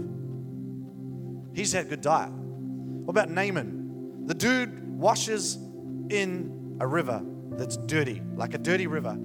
He's 1.54 1.72
had 1.72 1.88
good 1.88 2.00
diet. 2.00 2.30
What 2.30 3.10
about 3.10 3.30
Naaman? 3.30 4.26
The 4.26 4.34
dude 4.34 4.98
washes 4.98 5.56
in 6.10 6.76
a 6.80 6.86
river 6.86 7.22
that's 7.52 7.76
dirty, 7.76 8.22
like 8.36 8.54
a 8.54 8.58
dirty 8.58 8.86
river, 8.86 9.18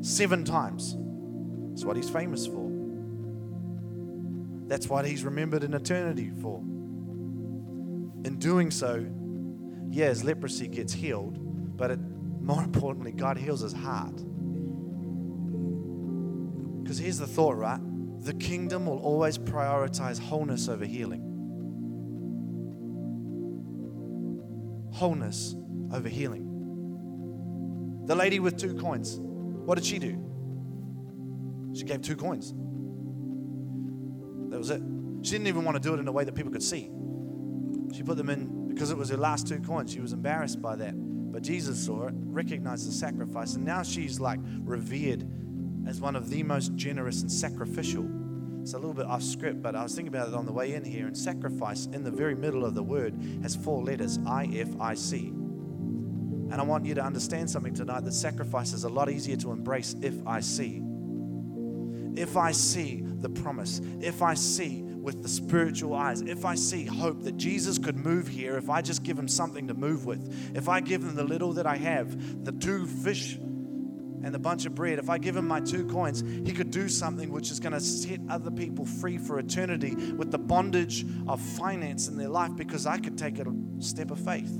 seven 0.00 0.44
times. 0.44 0.96
That's 1.70 1.84
what 1.84 1.96
he's 1.96 2.10
famous 2.10 2.46
for. 2.46 2.70
That's 4.68 4.88
what 4.88 5.06
he's 5.06 5.24
remembered 5.24 5.64
in 5.64 5.74
eternity 5.74 6.30
for. 6.40 6.58
In 6.58 8.36
doing 8.38 8.70
so, 8.70 9.06
yeah, 9.90 10.08
his 10.08 10.24
leprosy 10.24 10.68
gets 10.68 10.92
healed, 10.92 11.38
but 11.76 11.90
it, 11.92 12.00
more 12.40 12.62
importantly, 12.64 13.12
God 13.12 13.36
heals 13.36 13.60
his 13.60 13.72
heart. 13.72 14.16
Because 16.82 16.98
here's 16.98 17.18
the 17.18 17.26
thought, 17.26 17.56
right? 17.56 17.80
The 18.20 18.34
kingdom 18.34 18.86
will 18.86 18.98
always 18.98 19.38
prioritize 19.38 20.18
wholeness 20.18 20.68
over 20.68 20.84
healing. 20.84 21.22
Wholeness 24.92 25.54
over 25.92 26.08
healing. 26.08 26.44
The 28.06 28.14
lady 28.14 28.40
with 28.40 28.56
two 28.56 28.74
coins, 28.74 29.18
what 29.20 29.74
did 29.76 29.84
she 29.84 29.98
do? 29.98 30.22
She 31.74 31.84
gave 31.84 32.02
two 32.02 32.16
coins. 32.16 32.54
That 34.50 34.58
was 34.58 34.70
it. 34.70 34.80
She 35.22 35.32
didn't 35.32 35.48
even 35.48 35.64
want 35.64 35.76
to 35.76 35.82
do 35.82 35.94
it 35.94 36.00
in 36.00 36.08
a 36.08 36.12
way 36.12 36.24
that 36.24 36.34
people 36.34 36.52
could 36.52 36.62
see. 36.62 36.90
She 37.94 38.02
put 38.02 38.16
them 38.16 38.30
in 38.30 38.68
because 38.68 38.90
it 38.90 38.96
was 38.96 39.10
her 39.10 39.16
last 39.16 39.46
two 39.46 39.58
coins. 39.60 39.92
She 39.92 40.00
was 40.00 40.12
embarrassed 40.12 40.62
by 40.62 40.76
that. 40.76 40.94
But 40.96 41.42
Jesus 41.42 41.84
saw 41.84 42.06
it, 42.06 42.14
recognized 42.16 42.88
the 42.88 42.92
sacrifice, 42.92 43.54
and 43.54 43.64
now 43.64 43.82
she's 43.82 44.20
like 44.20 44.40
revered 44.60 45.28
as 45.86 46.00
one 46.00 46.16
of 46.16 46.28
the 46.30 46.42
most 46.42 46.74
generous 46.74 47.22
and 47.22 47.30
sacrificial. 47.30 48.08
It's 48.60 48.74
a 48.74 48.78
little 48.78 48.94
bit 48.94 49.06
off 49.06 49.22
script, 49.22 49.62
but 49.62 49.76
I 49.76 49.82
was 49.82 49.94
thinking 49.94 50.12
about 50.12 50.28
it 50.28 50.34
on 50.34 50.44
the 50.44 50.52
way 50.52 50.74
in 50.74 50.84
here. 50.84 51.06
And 51.06 51.16
sacrifice 51.16 51.86
in 51.86 52.02
the 52.02 52.10
very 52.10 52.34
middle 52.34 52.64
of 52.64 52.74
the 52.74 52.82
word 52.82 53.14
has 53.42 53.54
four 53.54 53.82
letters 53.82 54.18
I 54.26 54.46
F 54.54 54.68
I 54.80 54.94
C. 54.94 55.28
And 55.28 56.54
I 56.54 56.62
want 56.62 56.84
you 56.84 56.94
to 56.94 57.02
understand 57.02 57.48
something 57.48 57.74
tonight 57.74 58.04
that 58.04 58.12
sacrifice 58.12 58.72
is 58.72 58.84
a 58.84 58.88
lot 58.88 59.10
easier 59.10 59.36
to 59.36 59.52
embrace 59.52 59.94
if 60.02 60.14
I 60.26 60.40
see 60.40 60.82
if 62.16 62.36
I 62.36 62.52
see 62.52 63.02
the 63.04 63.28
promise, 63.28 63.80
if 64.00 64.22
I 64.22 64.34
see 64.34 64.82
with 64.82 65.22
the 65.22 65.28
spiritual 65.28 65.94
eyes, 65.94 66.22
if 66.22 66.44
I 66.44 66.54
see 66.54 66.84
hope 66.84 67.22
that 67.24 67.36
Jesus 67.36 67.78
could 67.78 67.96
move 67.96 68.26
here, 68.26 68.56
if 68.56 68.70
I 68.70 68.80
just 68.80 69.02
give 69.02 69.18
him 69.18 69.28
something 69.28 69.68
to 69.68 69.74
move 69.74 70.06
with, 70.06 70.56
if 70.56 70.68
I 70.68 70.80
give 70.80 71.02
him 71.02 71.14
the 71.14 71.24
little 71.24 71.52
that 71.52 71.66
I 71.66 71.76
have, 71.76 72.44
the 72.44 72.52
two 72.52 72.86
fish 72.86 73.38
and 74.26 74.34
the 74.34 74.40
bunch 74.40 74.66
of 74.66 74.74
bread, 74.74 74.98
if 74.98 75.08
I 75.08 75.18
give 75.18 75.36
him 75.36 75.46
my 75.46 75.60
two 75.60 75.86
coins, 75.86 76.24
he 76.44 76.52
could 76.52 76.72
do 76.72 76.88
something 76.88 77.30
which 77.30 77.52
is 77.52 77.60
going 77.60 77.74
to 77.74 77.80
set 77.80 78.18
other 78.28 78.50
people 78.50 78.84
free 78.84 79.18
for 79.18 79.38
eternity 79.38 79.94
with 79.94 80.32
the 80.32 80.38
bondage 80.38 81.06
of 81.28 81.40
finance 81.40 82.08
in 82.08 82.16
their 82.18 82.28
life 82.28 82.50
because 82.56 82.86
I 82.86 82.98
could 82.98 83.16
take 83.16 83.38
a 83.38 83.44
step 83.78 84.10
of 84.10 84.18
faith. 84.18 84.50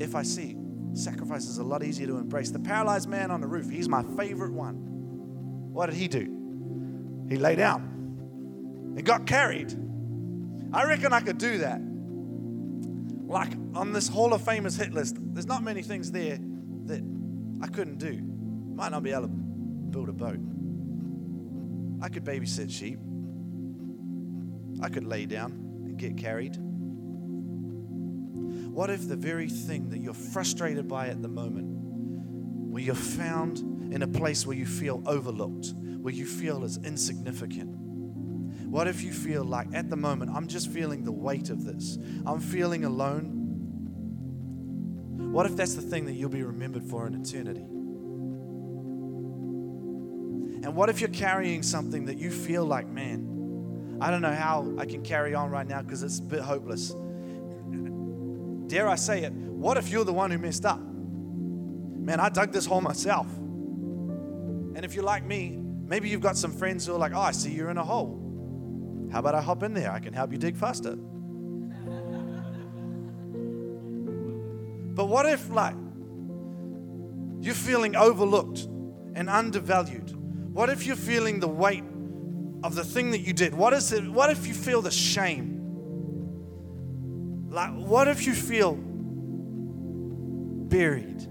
If 0.00 0.14
I 0.14 0.22
see, 0.22 0.56
sacrifice 0.94 1.46
is 1.46 1.58
a 1.58 1.62
lot 1.62 1.82
easier 1.82 2.06
to 2.06 2.16
embrace. 2.16 2.48
The 2.48 2.58
paralyzed 2.58 3.06
man 3.06 3.30
on 3.30 3.42
the 3.42 3.46
roof, 3.46 3.68
he's 3.68 3.86
my 3.86 4.02
favorite 4.16 4.52
one. 4.52 4.76
What 5.70 5.90
did 5.90 5.96
he 5.96 6.08
do? 6.08 7.26
He 7.28 7.36
lay 7.36 7.54
down. 7.54 8.94
He 8.96 9.02
got 9.02 9.26
carried. 9.26 9.74
I 10.72 10.84
reckon 10.84 11.12
I 11.12 11.20
could 11.20 11.36
do 11.36 11.58
that. 11.58 11.82
Like 13.26 13.52
on 13.74 13.92
this 13.92 14.08
Hall 14.08 14.32
of 14.32 14.40
Famers 14.40 14.78
hit 14.78 14.94
list, 14.94 15.16
there's 15.34 15.46
not 15.46 15.62
many 15.62 15.82
things 15.82 16.10
there 16.10 16.38
I 17.64 17.66
couldn't 17.68 17.96
do. 17.96 18.20
Might 18.74 18.90
not 18.90 19.02
be 19.02 19.12
able 19.12 19.22
to 19.22 19.28
build 19.28 20.10
a 20.10 20.12
boat. 20.12 20.38
I 22.02 22.10
could 22.10 22.22
babysit 22.22 22.70
sheep. 22.70 22.98
I 24.82 24.90
could 24.90 25.06
lay 25.06 25.24
down 25.24 25.52
and 25.86 25.96
get 25.96 26.18
carried. 26.18 26.58
What 28.70 28.90
if 28.90 29.08
the 29.08 29.16
very 29.16 29.48
thing 29.48 29.88
that 29.88 30.00
you're 30.00 30.12
frustrated 30.12 30.88
by 30.88 31.08
at 31.08 31.22
the 31.22 31.28
moment, 31.28 31.68
where 32.70 32.82
you're 32.82 32.94
found 32.94 33.60
in 33.94 34.02
a 34.02 34.08
place 34.08 34.46
where 34.46 34.56
you 34.56 34.66
feel 34.66 35.02
overlooked, 35.06 35.72
where 36.02 36.12
you 36.12 36.26
feel 36.26 36.64
as 36.64 36.76
insignificant? 36.84 37.74
What 38.68 38.88
if 38.88 39.02
you 39.02 39.14
feel 39.14 39.42
like 39.42 39.68
at 39.72 39.88
the 39.88 39.96
moment, 39.96 40.32
I'm 40.34 40.48
just 40.48 40.68
feeling 40.68 41.02
the 41.02 41.12
weight 41.12 41.48
of 41.48 41.64
this? 41.64 41.96
I'm 42.26 42.40
feeling 42.40 42.84
alone. 42.84 43.43
What 45.34 45.46
if 45.46 45.56
that's 45.56 45.74
the 45.74 45.82
thing 45.82 46.06
that 46.06 46.12
you'll 46.12 46.30
be 46.30 46.44
remembered 46.44 46.84
for 46.84 47.08
in 47.08 47.14
eternity? 47.14 47.62
And 50.62 50.76
what 50.76 50.88
if 50.88 51.00
you're 51.00 51.10
carrying 51.10 51.64
something 51.64 52.04
that 52.04 52.18
you 52.18 52.30
feel 52.30 52.64
like, 52.64 52.86
man, 52.88 53.98
I 54.00 54.12
don't 54.12 54.22
know 54.22 54.32
how 54.32 54.72
I 54.78 54.86
can 54.86 55.02
carry 55.02 55.34
on 55.34 55.50
right 55.50 55.66
now 55.66 55.82
because 55.82 56.04
it's 56.04 56.20
a 56.20 56.22
bit 56.22 56.38
hopeless? 56.38 56.94
Dare 58.68 58.88
I 58.88 58.94
say 58.94 59.24
it? 59.24 59.32
What 59.32 59.76
if 59.76 59.88
you're 59.88 60.04
the 60.04 60.12
one 60.12 60.30
who 60.30 60.38
messed 60.38 60.64
up? 60.64 60.78
Man, 60.78 62.20
I 62.20 62.28
dug 62.28 62.52
this 62.52 62.64
hole 62.64 62.80
myself. 62.80 63.26
And 63.26 64.84
if 64.84 64.94
you're 64.94 65.02
like 65.02 65.24
me, 65.24 65.58
maybe 65.58 66.08
you've 66.10 66.20
got 66.20 66.36
some 66.36 66.52
friends 66.52 66.86
who 66.86 66.94
are 66.94 66.98
like, 66.98 67.12
oh, 67.12 67.20
I 67.20 67.32
see 67.32 67.50
you're 67.50 67.70
in 67.70 67.78
a 67.78 67.84
hole. 67.84 69.08
How 69.10 69.18
about 69.18 69.34
I 69.34 69.42
hop 69.42 69.64
in 69.64 69.74
there? 69.74 69.90
I 69.90 69.98
can 69.98 70.12
help 70.12 70.30
you 70.30 70.38
dig 70.38 70.54
faster. 70.56 70.96
But 74.94 75.06
what 75.06 75.26
if, 75.26 75.50
like, 75.50 75.74
you're 77.40 77.54
feeling 77.54 77.96
overlooked 77.96 78.60
and 79.14 79.28
undervalued? 79.28 80.14
What 80.54 80.70
if 80.70 80.86
you're 80.86 80.94
feeling 80.94 81.40
the 81.40 81.48
weight 81.48 81.82
of 82.62 82.76
the 82.76 82.84
thing 82.84 83.10
that 83.10 83.20
you 83.20 83.32
did? 83.32 83.54
What 83.54 83.72
is 83.72 83.92
it? 83.92 84.08
What 84.08 84.30
if 84.30 84.46
you 84.46 84.54
feel 84.54 84.80
the 84.80 84.92
shame? 84.92 85.50
Like, 87.50 87.74
what 87.74 88.06
if 88.08 88.26
you 88.26 88.34
feel 88.34 88.78
buried? 90.68 91.22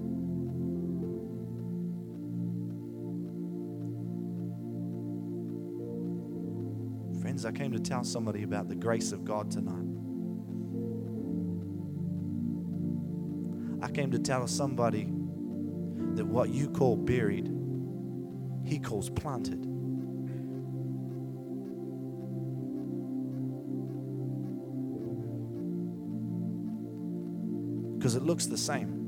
Friends, 7.22 7.45
I 7.45 7.51
came 7.51 7.72
to 7.72 7.80
tell 7.80 8.03
somebody 8.03 8.43
about 8.43 8.68
the 8.68 8.76
grace 8.76 9.14
of 9.14 9.24
God 9.24 9.49
tonight. 9.49 9.88
Came 13.93 14.11
to 14.11 14.19
tell 14.19 14.47
somebody 14.47 15.05
that 16.15 16.25
what 16.25 16.49
you 16.49 16.69
call 16.69 16.97
buried, 16.97 17.49
He 18.65 18.79
calls 18.79 19.09
planted. 19.09 19.61
Because 27.97 28.15
it 28.15 28.23
looks 28.23 28.47
the 28.47 28.57
same. 28.57 28.99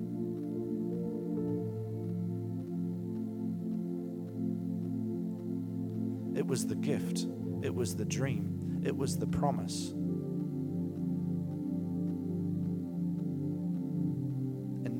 It 6.35 6.45
was 6.45 6.67
the 6.67 6.75
gift. 6.75 7.27
It 7.63 7.73
was 7.73 7.95
the 7.95 8.05
dream, 8.05 8.81
it 8.85 8.95
was 8.95 9.17
the 9.17 9.25
promise. 9.25 9.93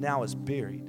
now 0.06 0.22
is 0.22 0.36
buried. 0.36 0.86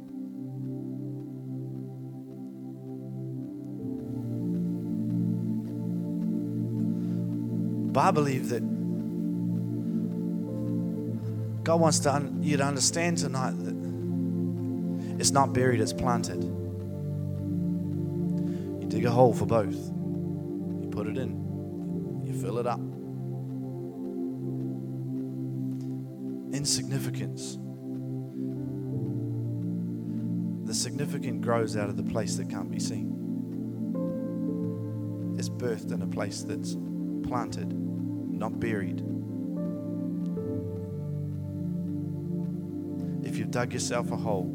But 7.94 8.00
I 8.02 8.10
believe 8.10 8.50
that 8.50 8.60
God 11.64 11.80
wants 11.80 12.00
to 12.00 12.12
un- 12.12 12.40
you 12.42 12.58
to 12.58 12.62
understand 12.62 13.16
tonight 13.16 13.52
that 13.52 13.74
it's 15.18 15.30
not 15.30 15.54
buried, 15.54 15.80
it's 15.80 15.94
planted. 15.94 16.44
You 18.82 18.86
dig 18.86 19.06
a 19.06 19.10
hole 19.10 19.32
for 19.32 19.46
both, 19.46 19.74
you 19.74 20.88
put 20.90 21.06
it 21.06 21.16
in, 21.16 22.22
you 22.26 22.34
fill 22.38 22.58
it 22.58 22.66
up. 22.66 22.80
Insignificance. 26.54 27.56
The 30.66 30.74
significant 30.74 31.42
grows 31.42 31.76
out 31.76 31.88
of 31.88 31.96
the 31.96 32.02
place 32.02 32.34
that 32.36 32.50
can't 32.50 32.68
be 32.68 32.80
seen. 32.80 33.12
It's 35.38 35.48
birthed 35.48 35.92
in 35.92 36.02
a 36.02 36.08
place 36.08 36.42
that's 36.42 36.76
planted, 37.22 37.72
not 37.72 38.58
buried. 38.58 38.98
If 43.24 43.36
you've 43.36 43.52
dug 43.52 43.72
yourself 43.72 44.10
a 44.10 44.16
hole, 44.16 44.46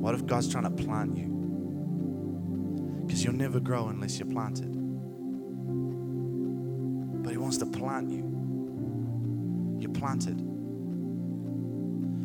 what 0.00 0.14
if 0.14 0.24
God's 0.24 0.48
trying 0.48 0.64
to 0.64 0.70
plant 0.70 1.14
you? 1.14 1.28
Because 3.06 3.22
you'll 3.22 3.34
never 3.34 3.60
grow 3.60 3.88
unless 3.88 4.18
you're 4.18 4.30
planted. 4.30 4.72
But 7.22 7.32
He 7.32 7.36
wants 7.36 7.58
to 7.58 7.66
plant 7.66 8.08
you. 8.08 9.76
You're 9.78 9.92
planted. 9.92 10.40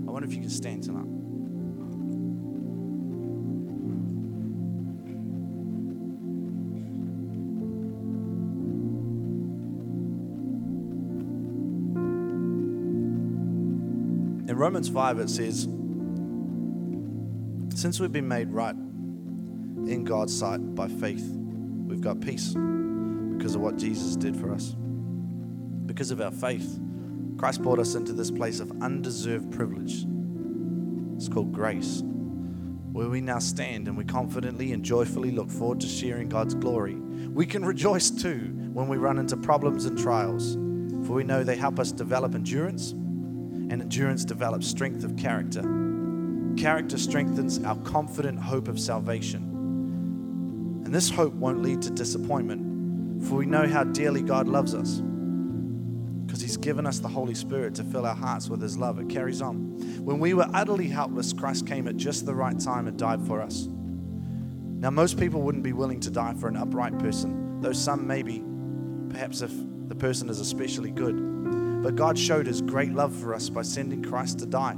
I 0.08 0.12
wonder 0.12 0.26
if 0.26 0.34
you 0.34 0.40
can 0.40 0.50
stand 0.50 0.84
tonight. 0.84 1.19
Romans 14.60 14.90
5, 14.90 15.20
it 15.20 15.30
says, 15.30 15.70
Since 17.80 18.02
we've 18.02 18.12
been 18.12 18.28
made 18.28 18.52
right 18.52 18.76
in 18.76 20.04
God's 20.04 20.38
sight 20.38 20.76
by 20.76 20.90
faith, 20.90 21.26
we've 21.34 22.02
got 22.02 22.20
peace 22.20 22.50
because 23.38 23.56
of 23.56 23.62
what 23.62 23.78
Jesus 23.78 24.18
did 24.18 24.36
for 24.36 24.52
us. 24.52 24.76
Because 25.86 26.12
of 26.12 26.20
our 26.20 26.32
faith, 26.32 26.78
Christ 27.38 27.62
brought 27.64 27.80
us 27.80 27.96
into 27.96 28.12
this 28.12 28.30
place 28.30 28.60
of 28.60 28.70
undeserved 28.82 29.50
privilege. 29.54 30.06
It's 31.16 31.30
called 31.30 31.54
grace, 31.54 32.04
where 32.92 33.08
we 33.08 33.22
now 33.22 33.40
stand 33.40 33.88
and 33.88 33.98
we 33.98 34.04
confidently 34.04 34.74
and 34.74 34.84
joyfully 34.84 35.32
look 35.32 35.50
forward 35.50 35.80
to 35.80 35.88
sharing 35.88 36.28
God's 36.28 36.54
glory. 36.54 36.96
We 36.96 37.46
can 37.46 37.64
rejoice 37.64 38.10
too 38.10 38.54
when 38.74 38.90
we 38.90 38.98
run 38.98 39.20
into 39.20 39.38
problems 39.38 39.86
and 39.86 39.98
trials, 39.98 40.56
for 41.08 41.14
we 41.14 41.24
know 41.24 41.46
they 41.46 41.56
help 41.56 41.80
us 41.80 41.94
develop 41.94 42.36
endurance 42.36 42.94
and 43.70 43.82
endurance 43.82 44.26
develops 44.26 44.68
strength 44.68 45.04
of 45.04 45.16
character. 45.16 45.62
Character 46.58 46.98
strengthens 46.98 47.64
our 47.64 47.78
confident 47.78 48.40
hope 48.40 48.68
of 48.68 48.80
salvation. 48.80 49.44
And 50.86 50.94
this 50.94 51.10
hope 51.10 51.34
won't 51.34 51.62
lead 51.62 51.82
to 51.84 51.92
disappointment, 51.92 53.24
for 53.26 53.36
we 53.36 53.46
know 53.46 53.68
how 53.68 53.84
dearly 53.84 54.22
God 54.22 54.48
loves 54.48 54.74
us. 54.74 55.02
Because 56.26 56.42
He's 56.42 56.58
given 56.58 56.86
us 56.86 57.00
the 57.00 57.08
Holy 57.08 57.36
Spirit 57.36 57.76
to 57.76 57.84
fill 57.84 58.06
our 58.06 58.16
hearts 58.16 58.50
with 58.50 58.62
His 58.62 58.78
love. 58.78 59.00
It 59.00 59.10
carries 59.10 59.42
on. 59.42 60.04
When 60.04 60.20
we 60.20 60.34
were 60.34 60.48
utterly 60.54 60.88
helpless, 60.88 61.32
Christ 61.32 61.68
came 61.68 61.88
at 61.88 61.98
just 61.98 62.26
the 62.26 62.36
right 62.36 62.60
time 62.60 62.88
and 62.88 62.98
died 62.98 63.26
for 63.26 63.42
us. 63.42 63.68
Now, 63.68 64.90
most 64.90 65.20
people 65.20 65.42
wouldn't 65.42 65.64
be 65.64 65.74
willing 65.74 66.00
to 66.02 66.10
die 66.10 66.34
for 66.34 66.48
an 66.48 66.56
upright 66.56 66.98
person, 66.98 67.62
though 67.62 67.74
some 67.74 68.08
maybe, 68.08 68.44
perhaps 69.10 69.42
if 69.42 69.52
the 69.90 69.96
person 69.96 70.30
is 70.30 70.40
especially 70.40 70.92
good. 70.92 71.29
But 71.82 71.96
God 71.96 72.18
showed 72.18 72.46
his 72.46 72.62
great 72.62 72.92
love 72.92 73.16
for 73.16 73.34
us 73.34 73.50
by 73.50 73.62
sending 73.62 74.04
Christ 74.04 74.40
to 74.40 74.46
die 74.46 74.76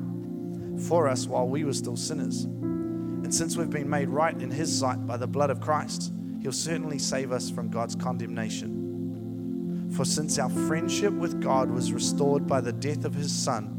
for 0.88 1.08
us 1.08 1.28
while 1.28 1.48
we 1.48 1.64
were 1.64 1.74
still 1.74 1.96
sinners. 1.96 2.46
And 2.46 3.34
since 3.34 3.56
we've 3.56 3.70
been 3.70 3.90
made 3.90 4.10
right 4.10 4.40
in 4.40 4.52
his 4.52 4.78
sight 4.78 5.06
by 5.06 5.18
the 5.18 5.28
blood 5.28 5.50
of 5.50 5.62
Christ, 5.62 6.12
he'll 6.42 6.52
certainly 6.52 7.00
save 7.00 7.32
us 7.32 7.50
from 7.50 7.70
God's 7.70 7.96
condemnation. 7.96 9.90
For 9.96 10.06
since 10.06 10.40
our 10.40 10.50
friendship 10.50 11.14
with 11.14 11.42
God 11.42 11.70
was 11.70 11.94
restored 11.94 12.48
by 12.48 12.62
the 12.62 12.74
death 12.74 13.06
of 13.06 13.14
his 13.14 13.32
Son, 13.32 13.78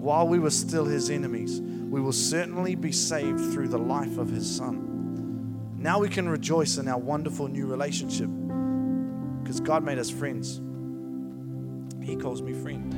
while 0.00 0.26
we 0.26 0.38
were 0.38 0.50
still 0.50 0.86
his 0.86 1.10
enemies, 1.10 1.60
we 1.60 2.00
will 2.00 2.12
certainly 2.12 2.74
be 2.74 2.92
saved 2.92 3.52
through 3.52 3.68
the 3.68 3.78
life 3.78 4.16
of 4.16 4.30
his 4.30 4.50
Son. 4.50 5.76
Now 5.76 5.98
we 5.98 6.08
can 6.08 6.28
rejoice 6.28 6.78
in 6.78 6.88
our 6.88 6.98
wonderful 6.98 7.48
new 7.48 7.66
relationship 7.66 8.28
because 9.42 9.60
God 9.60 9.84
made 9.84 9.98
us 9.98 10.10
friends. 10.10 10.60
He 12.02 12.16
calls 12.16 12.42
me 12.42 12.52
friend. 12.52 12.94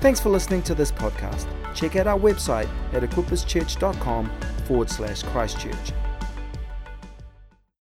Thanks 0.00 0.20
for 0.20 0.30
listening 0.30 0.62
to 0.62 0.74
this 0.74 0.90
podcast. 0.90 1.46
Check 1.74 1.96
out 1.96 2.06
our 2.06 2.18
website 2.18 2.68
at 2.92 3.02
equipperschurch.com 3.02 4.30
forward 4.66 4.90
slash 4.90 5.22
Christchurch. 5.24 5.92